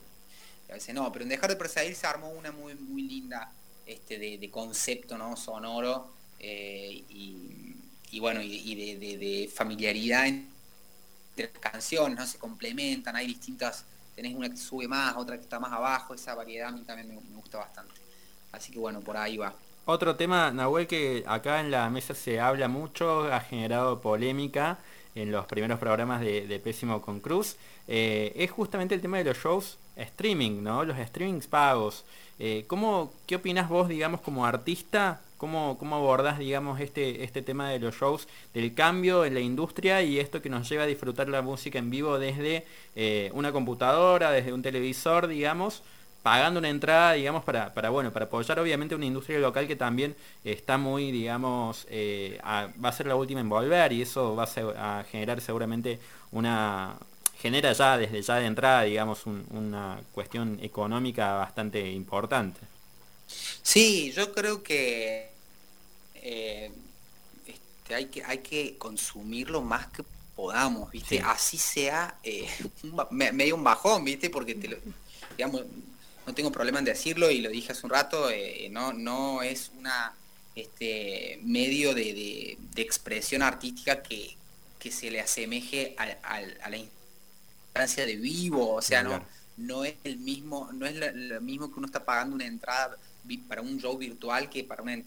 a 0.71 0.75
veces 0.75 0.95
no, 0.95 1.11
pero 1.11 1.23
en 1.23 1.29
Dejar 1.29 1.49
de 1.49 1.57
Perseguir 1.57 1.95
se 1.95 2.07
armó 2.07 2.29
una 2.29 2.51
muy, 2.51 2.73
muy 2.75 3.03
linda 3.03 3.51
este, 3.85 4.17
de, 4.17 4.49
concepto 4.49 5.17
¿no? 5.17 5.35
sonoro 5.35 6.09
eh, 6.39 7.03
y, 7.09 8.19
bueno, 8.19 8.41
y, 8.41 8.95
de, 8.95 9.49
familiaridad 9.53 10.27
entre 10.27 11.51
las 11.53 11.59
canciones, 11.59 12.17
¿no? 12.17 12.25
Se 12.25 12.37
complementan, 12.37 13.15
hay 13.15 13.27
distintas, 13.27 13.85
tenés 14.15 14.33
una 14.33 14.49
que 14.49 14.57
sube 14.57 14.87
más, 14.87 15.15
otra 15.17 15.37
que 15.37 15.43
está 15.43 15.59
más 15.59 15.71
abajo, 15.71 16.13
esa 16.13 16.35
variedad 16.35 16.69
a 16.69 16.71
mí 16.71 16.81
también 16.81 17.09
me 17.09 17.35
gusta 17.35 17.57
bastante. 17.57 17.93
Así 18.51 18.71
que 18.71 18.79
bueno, 18.79 19.01
por 19.01 19.17
ahí 19.17 19.37
va. 19.37 19.53
Otro 19.85 20.15
tema, 20.15 20.51
Nahuel, 20.51 20.87
que 20.87 21.23
acá 21.27 21.59
en 21.59 21.71
la 21.71 21.89
mesa 21.89 22.13
se 22.13 22.39
habla 22.39 22.67
mucho, 22.67 23.31
ha 23.33 23.39
generado 23.41 23.99
polémica 23.99 24.79
en 25.15 25.31
los 25.31 25.45
primeros 25.45 25.79
programas 25.79 26.21
de, 26.21 26.61
Pésimo 26.63 27.01
con 27.01 27.19
Cruz, 27.19 27.57
eh, 27.87 28.33
es 28.35 28.51
justamente 28.51 28.95
el 28.95 29.01
tema 29.01 29.17
de 29.17 29.25
los 29.25 29.37
shows 29.37 29.77
streaming, 29.95 30.63
¿no? 30.63 30.83
Los 30.83 30.97
streamings 30.97 31.47
pagos. 31.47 32.05
Eh, 32.39 32.65
¿cómo, 32.67 33.13
¿Qué 33.25 33.35
opinas 33.35 33.69
vos, 33.69 33.87
digamos, 33.87 34.21
como 34.21 34.45
artista? 34.45 35.21
¿Cómo, 35.37 35.77
cómo 35.79 35.95
abordás, 35.95 36.37
digamos, 36.37 36.79
este, 36.79 37.23
este 37.23 37.41
tema 37.41 37.69
de 37.69 37.79
los 37.79 37.95
shows, 37.95 38.27
del 38.53 38.73
cambio 38.75 39.25
en 39.25 39.33
la 39.33 39.39
industria 39.39 40.01
y 40.03 40.19
esto 40.19 40.41
que 40.41 40.49
nos 40.49 40.69
lleva 40.69 40.83
a 40.83 40.87
disfrutar 40.87 41.29
la 41.29 41.41
música 41.41 41.79
en 41.79 41.89
vivo 41.89 42.19
desde 42.19 42.65
eh, 42.95 43.31
una 43.33 43.51
computadora, 43.51 44.31
desde 44.31 44.53
un 44.53 44.61
televisor, 44.61 45.27
digamos? 45.27 45.81
Pagando 46.23 46.59
una 46.59 46.69
entrada, 46.69 47.13
digamos, 47.13 47.43
para, 47.43 47.73
para, 47.73 47.89
bueno, 47.89 48.13
para 48.13 48.25
apoyar 48.25 48.59
obviamente 48.59 48.93
una 48.95 49.05
industria 49.05 49.39
local 49.39 49.67
que 49.67 49.75
también 49.75 50.15
está 50.43 50.77
muy, 50.77 51.11
digamos, 51.11 51.87
eh, 51.89 52.39
va 52.43 52.89
a 52.89 52.91
ser 52.91 53.07
la 53.07 53.15
última 53.15 53.41
en 53.41 53.49
volver 53.49 53.91
y 53.93 54.03
eso 54.03 54.35
va 54.35 54.43
a, 54.43 55.03
generar 55.03 55.41
seguramente 55.41 55.99
una, 56.31 56.95
genera 57.39 57.73
ya 57.73 57.97
desde 57.97 58.21
ya 58.21 58.35
de 58.35 58.45
entrada, 58.45 58.83
digamos, 58.83 59.25
una 59.25 59.99
cuestión 60.11 60.59
económica 60.61 61.33
bastante 61.33 61.91
importante. 61.91 62.59
Sí, 63.63 64.11
yo 64.15 64.33
creo 64.33 64.61
que, 64.61 65.31
eh, 66.15 66.71
este, 67.47 67.95
hay 67.95 68.05
que 68.07 68.23
hay 68.23 68.37
que 68.39 68.77
consumirlo 68.77 69.61
más 69.61 69.87
que 69.87 70.03
podamos, 70.35 70.91
¿viste? 70.91 71.19
Así 71.19 71.57
sea 71.57 72.15
eh, 72.23 72.47
medio 73.11 73.55
un 73.55 73.63
bajón, 73.63 74.03
¿viste? 74.03 74.29
Porque 74.29 74.55
te 74.55 74.67
lo, 74.67 74.77
digamos, 75.37 75.63
no 76.25 76.33
tengo 76.33 76.51
problema 76.51 76.79
en 76.79 76.85
decirlo 76.85 77.31
y 77.31 77.41
lo 77.41 77.49
dije 77.49 77.71
hace 77.71 77.85
un 77.85 77.91
rato, 77.91 78.29
eh, 78.29 78.69
no, 78.71 78.93
no 78.93 79.41
es 79.41 79.71
una 79.77 80.13
este, 80.55 81.39
medio 81.43 81.93
de, 81.93 82.57
expresión 82.75 83.41
artística 83.41 84.01
que, 84.01 84.35
se 84.89 85.11
le 85.11 85.21
asemeje 85.21 85.95
a, 85.97 86.69
la 86.69 86.77
instancia 86.77 88.05
de 88.05 88.15
vivo, 88.15 88.73
o 88.73 88.81
sea, 88.81 89.03
no, 89.03 89.23
no 89.57 89.85
es 89.85 89.95
el 90.03 90.17
mismo, 90.17 90.69
no 90.73 90.87
es 90.87 90.95
lo, 90.95 91.39
mismo 91.41 91.71
que 91.71 91.77
uno 91.77 91.85
está 91.85 92.03
pagando 92.03 92.35
una 92.35 92.45
entrada 92.45 92.97
para 93.47 93.61
un 93.61 93.79
show 93.79 93.97
virtual 93.97 94.49
que 94.49 94.63
para 94.63 94.81
una, 94.81 95.01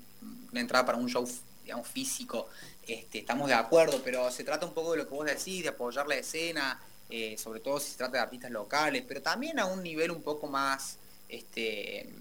entrada 0.53 0.87
para 0.87 0.99
un 0.99 1.09
show 1.09 1.29
digamos 1.65 1.89
físico. 1.89 2.49
Este, 2.87 3.21
estamos 3.21 3.49
de 3.49 3.55
acuerdo, 3.55 4.01
pero 4.05 4.31
se 4.31 4.45
trata 4.45 4.67
un 4.67 4.75
poco 4.75 4.93
de 4.93 4.99
lo 4.99 5.09
que 5.09 5.15
vos 5.15 5.27
decís, 5.27 5.63
de 5.63 5.71
apoyar 5.71 6.07
la 6.07 6.17
escena, 6.17 6.81
eh, 7.09 7.37
sobre 7.39 7.61
todo 7.61 7.81
si 7.81 7.93
se 7.93 7.97
trata 7.97 8.13
de 8.13 8.19
artistas 8.21 8.51
locales, 8.51 9.03
pero 9.09 9.23
también 9.23 9.59
a 9.59 9.67
un 9.67 9.83
nivel 9.83 10.11
un 10.11 10.23
poco 10.23 10.47
más 10.47 10.99
este, 11.35 12.13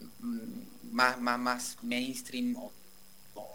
más, 0.92 1.20
más, 1.20 1.40
más 1.40 1.78
mainstream 1.82 2.56
o, 2.58 2.72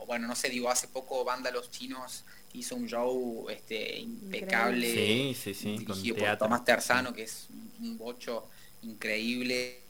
bueno, 0.07 0.27
no 0.27 0.35
sé, 0.35 0.49
digo, 0.49 0.71
hace 0.71 0.89
poco 0.89 1.25
Vándalos 1.25 1.71
Chinos 1.71 2.25
hizo 2.55 2.75
un 2.77 2.87
show 2.87 3.47
este, 3.51 3.99
impecable, 3.99 4.93
sí, 4.93 5.35
sí, 5.35 5.55
sí, 5.55 5.79
dirigido 5.79 6.17
por 6.17 6.37
Tomás 6.39 6.65
Terzano, 6.65 7.13
que 7.13 7.25
es 7.25 7.49
un 7.79 7.99
bocho 7.99 8.49
increíble. 8.83 9.83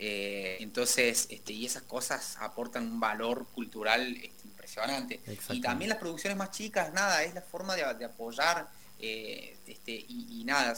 Eh, 0.00 0.58
entonces, 0.60 1.26
este, 1.28 1.52
y 1.52 1.66
esas 1.66 1.82
cosas 1.82 2.36
aportan 2.40 2.84
un 2.84 3.00
valor 3.00 3.46
cultural 3.48 4.16
este, 4.16 4.46
impresionante. 4.46 5.20
Y 5.50 5.60
también 5.60 5.90
las 5.90 5.98
producciones 5.98 6.38
más 6.38 6.50
chicas, 6.50 6.92
nada, 6.92 7.22
es 7.24 7.34
la 7.34 7.42
forma 7.42 7.76
de, 7.76 7.84
apoyar 7.84 8.68
eh, 8.98 9.56
este, 9.66 9.92
y, 9.92 10.40
y, 10.40 10.44
nada, 10.44 10.74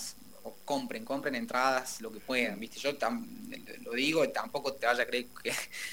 compren, 0.64 1.05
compren 1.05 1.35
entradas, 1.35 2.00
lo 2.00 2.12
que 2.12 2.20
puedan, 2.20 2.59
¿viste? 2.59 2.79
Yo 2.79 2.92
lo 3.83 3.92
digo, 3.92 4.29
tampoco 4.29 4.72
te 4.72 4.87
vaya 4.87 5.03
a 5.03 5.07
creer 5.07 5.26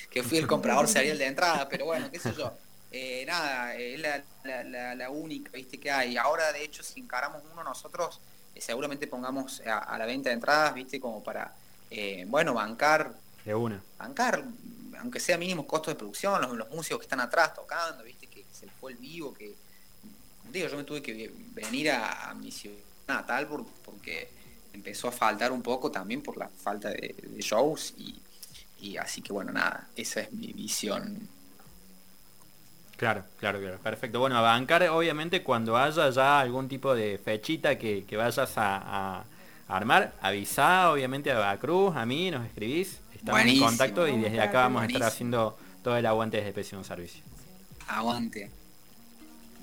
que, 0.10 0.24
fui 0.24 0.38
el 0.38 0.48
comprador 0.48 0.88
serial 0.88 1.18
de 1.18 1.26
entrada, 1.26 1.68
pero 1.68 1.86
bueno, 1.86 2.10
qué 2.12 2.20
sé 2.20 2.34
yo. 2.38 2.54
Eh, 2.92 3.26
nada, 3.28 3.76
es 3.76 4.00
la, 4.00 5.10
única, 5.10 5.52
¿viste? 5.52 5.78
Que 5.78 5.92
hay. 5.92 6.18
Ahora, 6.18 6.52
de 6.54 6.64
hecho, 6.64 6.84
si 6.84 7.02
encaramos 7.02 7.44
uno 7.52 7.64
nosotros, 7.64 8.22
eh, 8.56 8.62
seguramente 8.62 9.08
pongamos 9.08 9.62
a, 9.66 9.98
la 9.98 10.06
venta 10.06 10.30
de 10.30 10.36
entradas, 10.36 10.74
¿viste? 10.74 11.00
Como 11.00 11.24
para, 11.24 11.54
eh, 11.92 12.26
bueno, 12.28 12.54
bancar. 12.54 13.14
De 13.44 13.54
una. 13.54 13.84
Bancar, 13.98 14.44
aunque 15.00 15.20
sea 15.20 15.38
mínimos 15.38 15.66
costos 15.66 15.94
de 15.94 15.98
producción, 15.98 16.58
los, 16.58 16.70
músicos 16.70 17.00
que 17.00 17.06
están 17.06 17.20
atrás 17.20 17.54
tocando, 17.54 18.04
¿viste? 18.04 18.28
Que 18.28 18.46
se 18.52 18.68
fue 18.68 18.94
el 18.94 18.98
vivo, 18.98 19.34
que... 19.34 19.54
Digo, 20.52 20.70
yo 20.70 20.78
me 20.78 20.86
tuve 20.86 21.02
que 21.02 21.32
venir 21.54 21.92
a, 21.92 22.30
a 22.30 22.34
mi 22.34 22.52
ciudad 22.52 22.78
natal 23.06 23.48
porque 23.84 24.30
empezó 24.78 25.08
a 25.08 25.12
faltar 25.12 25.52
un 25.52 25.62
poco 25.62 25.92
también 25.92 26.22
por 26.22 26.38
la 26.38 26.48
falta 26.48 26.90
de, 26.90 27.16
shows 27.40 27.94
y, 27.98 28.98
así 28.98 29.22
que 29.22 29.34
bueno, 29.34 29.52
nada, 29.52 29.88
esa 29.96 30.22
es 30.22 30.32
mi 30.32 30.54
visión. 30.54 31.28
Claro, 32.96 33.24
claro, 33.40 33.60
claro, 33.60 33.78
perfecto. 33.80 34.20
Bueno, 34.20 34.38
a 34.38 34.42
bancar 34.42 34.88
obviamente 34.90 35.44
cuando 35.44 35.78
haya 35.78 36.10
ya 36.10 36.40
algún 36.40 36.68
tipo 36.68 36.96
de 36.96 37.20
fechita 37.24 37.78
que, 37.78 38.06
vayas 38.16 38.54
a, 38.56 39.24
armar, 39.68 40.14
avisa 40.22 40.92
obviamente 40.92 41.32
a 41.32 41.58
Cruz, 41.60 41.96
a 41.96 42.06
mí, 42.06 42.32
nos 42.32 42.46
escribís, 42.46 43.00
estamos 43.14 43.42
en 43.42 43.60
contacto 43.60 44.08
y 44.08 44.18
desde 44.18 44.40
acá 44.40 44.62
vamos 44.62 44.84
a 44.84 44.86
estar 44.86 45.04
haciendo 45.04 45.58
todo 45.84 45.98
el 45.98 46.06
aguante 46.06 46.38
desde 46.38 46.54
Pesión 46.54 46.84
Servicio. 46.86 47.24
Aguante. 47.88 48.52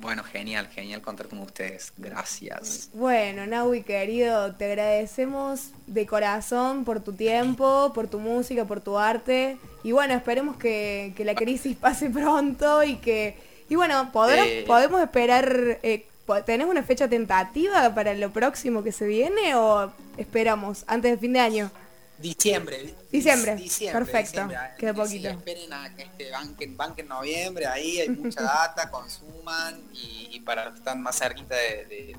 Bueno, 0.00 0.22
genial, 0.22 0.68
genial 0.68 1.00
contar 1.00 1.28
con 1.28 1.40
ustedes. 1.40 1.92
Gracias. 1.96 2.90
Bueno, 2.92 3.46
Naui 3.46 3.82
querido, 3.82 4.54
te 4.54 4.66
agradecemos 4.66 5.70
de 5.86 6.06
corazón 6.06 6.84
por 6.84 7.00
tu 7.00 7.12
tiempo, 7.12 7.92
por 7.94 8.08
tu 8.08 8.18
música, 8.18 8.64
por 8.64 8.80
tu 8.80 8.98
arte. 8.98 9.56
Y 9.82 9.92
bueno, 9.92 10.14
esperemos 10.14 10.56
que, 10.56 11.14
la 11.18 11.34
crisis 11.34 11.76
pase 11.76 12.10
pronto 12.10 12.82
y 12.82 12.96
que... 12.96 13.36
Y 13.68 13.76
bueno, 13.76 14.10
¿podemos 14.12 15.00
esperar... 15.00 15.78
Eh, 15.82 16.06
¿Tenés 16.46 16.66
una 16.66 16.82
fecha 16.82 17.06
tentativa 17.06 17.94
para 17.94 18.14
lo 18.14 18.32
próximo 18.32 18.82
que 18.82 18.92
se 18.92 19.06
viene 19.06 19.54
o 19.56 19.92
esperamos 20.16 20.84
antes 20.86 21.10
del 21.10 21.20
fin 21.20 21.34
de 21.34 21.40
año? 21.40 21.70
Diciembre. 22.18 22.94
Diciembre. 23.10 23.56
Perfecto. 23.92 24.48
Queda 24.78 24.94
poquito. 24.94 25.28
esperen 25.28 25.72
a 25.72 25.94
que 25.94 26.02
este 26.02 26.30
banquen, 26.30 26.76
en 26.98 27.08
noviembre, 27.08 27.66
ahí 27.66 28.00
hay 28.00 28.08
mucha 28.08 28.42
data, 28.42 28.90
consuman 28.90 29.82
y, 29.92 30.40
para 30.40 30.64
los 30.66 30.74
que 30.74 30.78
están 30.78 31.02
más 31.02 31.18
cerquita 31.18 31.54
de, 31.54 31.86
de, 31.86 32.16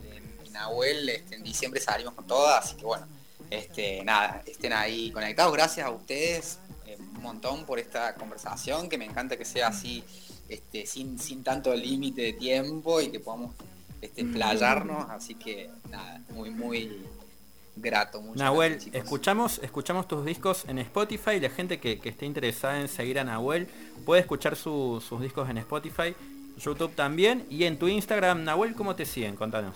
Nahuel, 0.52 1.10
este, 1.10 1.36
en 1.36 1.44
diciembre 1.44 1.82
salimos 1.82 2.14
con 2.14 2.26
todas, 2.26 2.64
así 2.64 2.78
que 2.78 2.86
bueno, 2.86 3.06
este, 3.50 4.04
nada, 4.06 4.42
estén 4.46 4.72
ahí 4.72 5.12
conectados. 5.12 5.52
Gracias 5.54 5.86
a 5.86 5.90
ustedes 5.90 6.60
eh, 6.86 6.98
un 6.98 7.22
montón 7.22 7.66
por 7.66 7.78
esta 7.78 8.16
conversación, 8.16 8.88
que 8.88 8.98
me 8.98 9.04
encanta 9.04 9.38
que 9.38 9.44
sea 9.44 9.68
así, 9.68 10.04
este, 10.48 10.86
sin, 10.86 11.20
sin 11.20 11.44
tanto 11.44 11.76
límite 11.76 12.22
de 12.22 12.34
tiempo 12.34 13.02
y 13.02 13.10
que 13.10 13.20
podamos 13.20 13.54
este, 14.02 14.24
playarnos, 14.24 15.10
así 15.10 15.36
que 15.36 15.70
nada, 15.90 16.22
muy, 16.30 16.52
muy 16.52 17.06
grato. 17.76 18.22
Nahuel, 18.36 18.80
escuchamos, 18.94 19.60
escuchamos 19.64 20.08
tus 20.08 20.26
discos 20.26 20.66
en 20.68 20.80
Spotify. 20.80 21.40
La 21.40 21.50
gente 21.50 21.80
que, 21.80 22.00
esté 22.04 22.26
interesada 22.26 22.80
en 22.80 22.88
seguir 22.88 23.20
a 23.20 23.24
Nahuel 23.24 23.68
puede 24.06 24.22
escuchar 24.22 24.56
sus 24.56 25.22
discos 25.22 25.50
en 25.50 25.58
Spotify, 25.60 26.16
YouTube 26.58 26.94
también. 26.96 27.46
Y 27.50 27.66
en 27.66 27.78
tu 27.78 27.88
Instagram, 27.88 28.44
Nahuel, 28.44 28.76
¿cómo 28.76 28.96
te 28.96 29.06
siguen? 29.06 29.36
Contanos. 29.36 29.76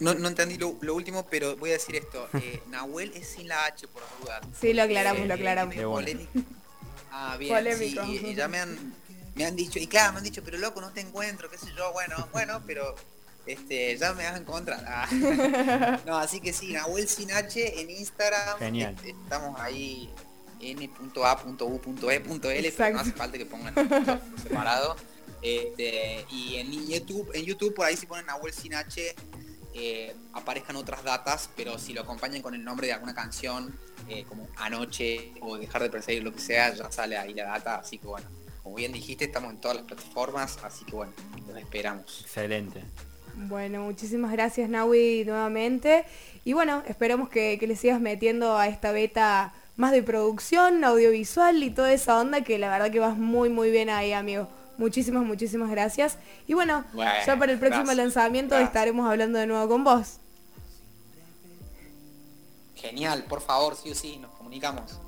no, 0.00 0.28
entendí 0.28 0.58
lo, 0.58 0.94
último, 0.94 1.26
pero 1.30 1.56
voy 1.56 1.70
a 1.70 1.74
decir 1.74 1.96
esto. 1.96 2.28
Eh, 2.34 2.62
Nahuel 2.68 3.12
es 3.14 3.28
sin 3.28 3.48
la 3.48 3.64
H, 3.66 3.86
por 3.88 4.02
duda. 4.20 4.40
Sí, 4.60 4.72
lo 4.72 4.82
aclaramos, 4.82 5.26
lo 5.26 5.34
aclaramos. 5.34 5.74
Ah, 7.14 7.36
bien, 7.38 7.54
y 7.78 8.34
ya 8.34 8.48
me 8.48 8.58
han, 8.58 8.94
me 9.34 9.44
han 9.44 9.54
dicho, 9.54 9.78
y 9.78 9.86
claro, 9.86 10.12
me 10.12 10.18
han 10.18 10.24
dicho, 10.24 10.42
pero 10.42 10.56
loco, 10.56 10.80
no 10.80 10.92
te 10.92 11.00
encuentro, 11.00 11.50
qué 11.50 11.58
sé 11.58 11.66
yo, 11.76 11.92
bueno, 11.92 12.16
bueno, 12.32 12.62
pero 12.66 12.94
este, 13.46 13.96
ya 13.96 14.12
me 14.14 14.24
vas 14.24 14.34
a 14.34 14.38
encontrar. 14.38 14.84
Ah. 14.86 16.00
no, 16.06 16.16
así 16.16 16.40
que 16.40 16.52
sí, 16.52 16.72
Nahuel 16.72 17.08
Sin 17.08 17.32
H 17.32 17.80
en 17.80 17.90
Instagram. 17.90 18.58
Genial. 18.58 18.94
Este, 18.94 19.10
estamos 19.10 19.58
ahí 19.60 20.10
n.a.u.e.l, 20.60 22.72
pero 22.76 22.94
no 22.94 23.00
hace 23.00 23.12
falta 23.12 23.38
que 23.38 23.46
pongan 23.46 23.74
separado. 24.42 24.96
Este, 25.42 26.24
y 26.30 26.56
en 26.56 26.70
YouTube, 26.88 27.30
en 27.34 27.44
YouTube 27.44 27.74
por 27.74 27.86
ahí 27.86 27.96
si 27.96 28.06
ponen 28.06 28.26
Nahuel 28.26 28.52
Sin 28.52 28.74
H, 28.74 29.14
eh, 29.74 30.14
aparezcan 30.34 30.76
otras 30.76 31.02
datas, 31.02 31.50
pero 31.56 31.78
si 31.78 31.92
lo 31.92 32.02
acompañan 32.02 32.42
con 32.42 32.54
el 32.54 32.62
nombre 32.62 32.86
de 32.86 32.92
alguna 32.92 33.14
canción, 33.14 33.76
eh, 34.08 34.24
como 34.28 34.48
Anoche 34.56 35.32
o 35.40 35.56
Dejar 35.56 35.82
de 35.82 35.90
Perseguir, 35.90 36.22
lo 36.22 36.32
que 36.32 36.40
sea, 36.40 36.72
ya 36.74 36.92
sale 36.92 37.16
ahí 37.16 37.34
la 37.34 37.44
data, 37.44 37.76
así 37.76 37.98
que 37.98 38.06
bueno, 38.06 38.28
como 38.62 38.76
bien 38.76 38.92
dijiste, 38.92 39.24
estamos 39.24 39.50
en 39.50 39.60
todas 39.60 39.78
las 39.78 39.86
plataformas, 39.86 40.58
así 40.62 40.84
que 40.84 40.92
bueno, 40.92 41.12
los 41.48 41.56
esperamos. 41.56 42.20
Excelente. 42.20 42.84
Bueno, 43.34 43.82
muchísimas 43.82 44.32
gracias 44.32 44.68
Naui 44.68 45.24
nuevamente. 45.24 46.04
Y 46.44 46.52
bueno, 46.52 46.82
esperamos 46.86 47.28
que, 47.28 47.58
que 47.58 47.66
le 47.66 47.76
sigas 47.76 48.00
metiendo 48.00 48.56
a 48.56 48.68
esta 48.68 48.92
beta 48.92 49.54
más 49.76 49.92
de 49.92 50.02
producción, 50.02 50.84
audiovisual 50.84 51.62
y 51.62 51.70
toda 51.70 51.92
esa 51.92 52.18
onda 52.18 52.42
que 52.42 52.58
la 52.58 52.68
verdad 52.68 52.90
que 52.90 53.00
vas 53.00 53.16
muy 53.16 53.48
muy 53.48 53.70
bien 53.70 53.90
ahí, 53.90 54.12
amigo. 54.12 54.48
Muchísimas, 54.78 55.24
muchísimas 55.24 55.70
gracias. 55.70 56.18
Y 56.46 56.54
bueno, 56.54 56.84
ya 57.26 57.38
para 57.38 57.52
el 57.52 57.58
próximo 57.58 57.92
lanzamiento 57.92 58.58
estaremos 58.58 59.08
hablando 59.08 59.38
de 59.38 59.46
nuevo 59.46 59.68
con 59.68 59.84
vos. 59.84 60.18
Genial, 62.74 63.24
por 63.28 63.40
favor, 63.40 63.76
sí 63.76 63.90
o 63.90 63.94
sí, 63.94 64.18
nos 64.18 64.32
comunicamos. 64.32 64.98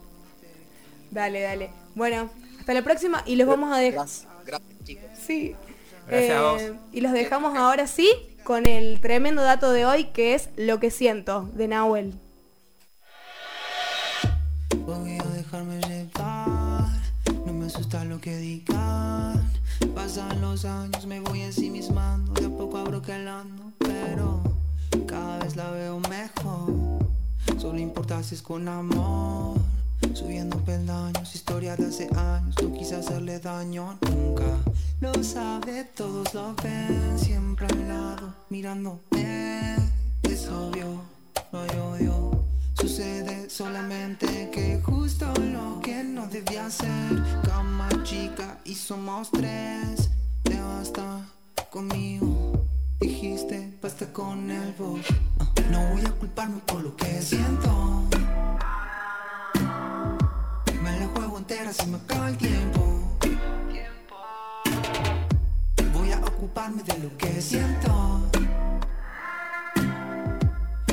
Dale, 1.11 1.41
dale. 1.41 1.71
Bueno, 1.95 2.31
hasta 2.61 2.73
la 2.73 2.83
próxima 2.83 3.23
y 3.27 3.37
los 3.37 3.49
vamos 3.49 3.73
a 3.73 3.79
dejar. 3.79 4.07
Gracias, 4.45 4.85
chicos. 4.85 5.11
Sí. 5.19 5.57
Gracias 6.07 6.37
a 6.37 6.43
vos. 6.43 6.63
Eh, 6.63 6.75
y 6.93 7.01
los 7.01 7.13
dejamos 7.13 7.57
ahora 7.57 7.87
sí 7.87 8.11
con 8.45 8.67
el 8.67 9.01
tremendo 9.01 9.43
dato 9.43 9.73
de 9.73 9.87
hoy 9.87 10.05
que 10.05 10.35
es 10.35 10.51
lo 10.57 10.79
que 10.79 10.91
siento 10.91 11.49
de 11.55 11.69
Nahuel. 11.69 12.15
Voy 14.87 15.19
a 15.19 15.25
dejarme 15.29 15.81
llevar, 15.81 16.91
no 17.47 17.53
me 17.53 17.67
asusta 17.67 18.05
lo 18.05 18.21
que 18.21 18.37
digan. 18.37 19.51
Pasan 19.95 20.41
los 20.41 20.65
años, 20.65 21.07
me 21.07 21.21
voy 21.21 21.41
ensimismando, 21.41 22.33
de 22.35 22.47
a 22.47 22.51
poco 22.51 22.77
abro 22.77 23.01
calando, 23.01 23.73
pero 23.79 24.43
cada 25.07 25.39
vez 25.39 25.57
la 25.57 25.71
veo 25.71 26.01
mejor. 26.01 26.73
Solo 27.59 27.79
importa 27.79 28.23
si 28.23 28.35
es 28.35 28.43
con 28.43 28.69
amor. 28.69 29.59
Subiendo 30.15 30.59
peldaños, 30.59 31.35
historia 31.35 31.75
de 31.75 31.87
hace 31.87 32.09
años, 32.15 32.55
no 32.63 32.73
quise 32.73 32.95
hacerle 32.95 33.41
daño 33.41 33.99
nunca. 34.03 34.45
Lo 35.01 35.13
sabe, 35.25 35.83
todos 35.97 36.33
lo 36.33 36.55
ven, 36.63 37.19
siempre 37.19 37.67
al 37.67 37.89
lado, 37.89 38.35
mirándome. 38.49 39.75
Es 40.23 40.47
obvio, 40.47 41.03
no 41.51 41.61
hay 41.61 41.79
odio. 41.79 42.45
Sucede 42.75 43.51
solamente 43.51 44.51
que 44.53 44.81
justo 44.85 45.27
lo 45.53 45.81
que 45.81 46.05
no 46.05 46.29
debía 46.29 46.71
ser. 46.71 47.21
Cama 47.43 47.89
chica 48.05 48.61
y 48.65 48.77
somos 48.77 49.33
tres. 49.33 50.11
Te 50.45 50.61
basta 50.61 51.27
conmigo. 51.71 52.65
Dijiste 53.01 53.77
basta 53.83 54.07
con 54.13 54.49
el. 54.49 54.75
Ah, 55.41 55.53
no 55.73 55.89
voy 55.89 56.03
a 56.07 56.11
culparme 56.13 56.61
por 56.67 56.83
lo 56.83 56.95
que 56.95 57.21
siento. 57.21 58.05
Entera 61.65 61.73
si 61.73 61.87
me 61.91 61.97
acaba 61.97 62.29
el 62.29 62.37
tiempo. 62.37 62.81
Voy 65.93 66.13
a 66.13 66.19
ocuparme 66.19 66.83
de 66.83 66.99
lo 66.99 67.17
que 67.17 67.41
siento. 67.41 68.21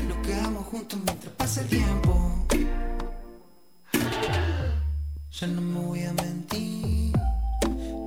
Nos 0.08 0.18
quedamos 0.26 0.66
juntos 0.68 1.00
mientras 1.06 1.34
pasa 1.34 1.62
el 1.62 1.68
tiempo. 1.68 2.46
Ya 5.32 5.48
no 5.48 5.62
me 5.62 5.80
voy 5.80 6.04
a 6.04 6.14
mentir. 6.14 7.14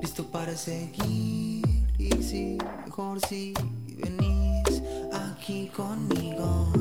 Listo 0.01 0.25
para 0.31 0.55
seguir. 0.55 1.63
Y 1.97 2.23
si, 2.23 2.57
mejor 2.85 3.19
si 3.27 3.53
venís 3.97 4.81
aquí 5.13 5.69
conmigo. 5.75 6.71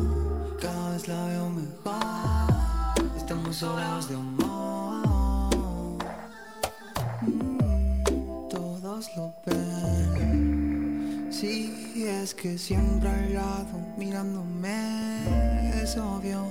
Cada 0.61 0.91
vez 0.91 1.09
la 1.09 1.27
veo 1.27 1.51
mejor. 1.51 1.95
Estamos 3.17 3.57
sobrados 3.57 4.09
de 4.09 4.15
amor. 4.15 4.54
Si 11.31 12.05
es 12.05 12.35
que 12.35 12.59
siempre 12.59 13.09
al 13.09 13.35
lado 13.35 13.79
mirándome 13.97 15.71
es 15.81 15.97
obvio, 15.97 16.49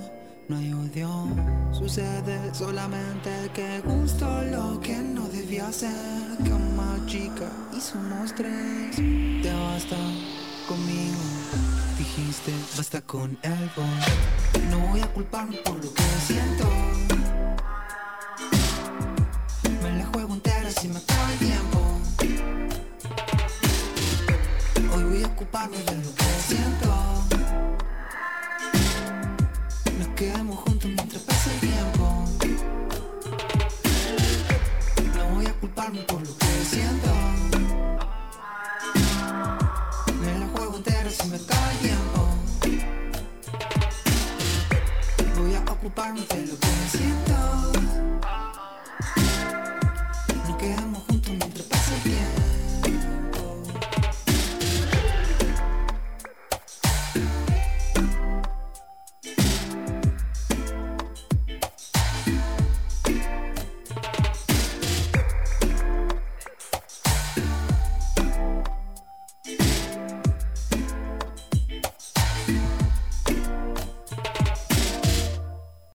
no 0.48 0.58
hay 0.58 0.72
odio. 0.72 1.28
Sucede 1.74 2.40
solamente 2.54 3.30
que 3.54 3.82
gusto 3.82 4.26
lo 4.44 4.80
que 4.80 4.96
no 4.96 5.28
debía 5.28 5.74
ser. 5.74 5.92
Cama 6.48 7.02
chica 7.06 7.52
y 7.76 7.82
somos 7.82 8.34
tres. 8.34 8.96
Te 8.96 9.54
basta 9.54 9.98
conmigo. 10.66 11.20
Dijiste 11.98 12.54
basta 12.78 13.02
con 13.02 13.38
el. 13.42 13.70
No 14.70 14.80
voy 14.88 15.02
a 15.02 15.08
culparme 15.08 15.58
por 15.58 15.84
lo 15.84 15.94
que 15.94 16.04
siento. 16.26 16.70
Me 19.82 19.98
la 19.98 20.06
juego 20.06 20.34
entera 20.34 20.72
si 20.72 20.88
me 20.88 20.96
el 20.96 21.40
tiempo. 21.40 21.73
Voy 25.68 26.03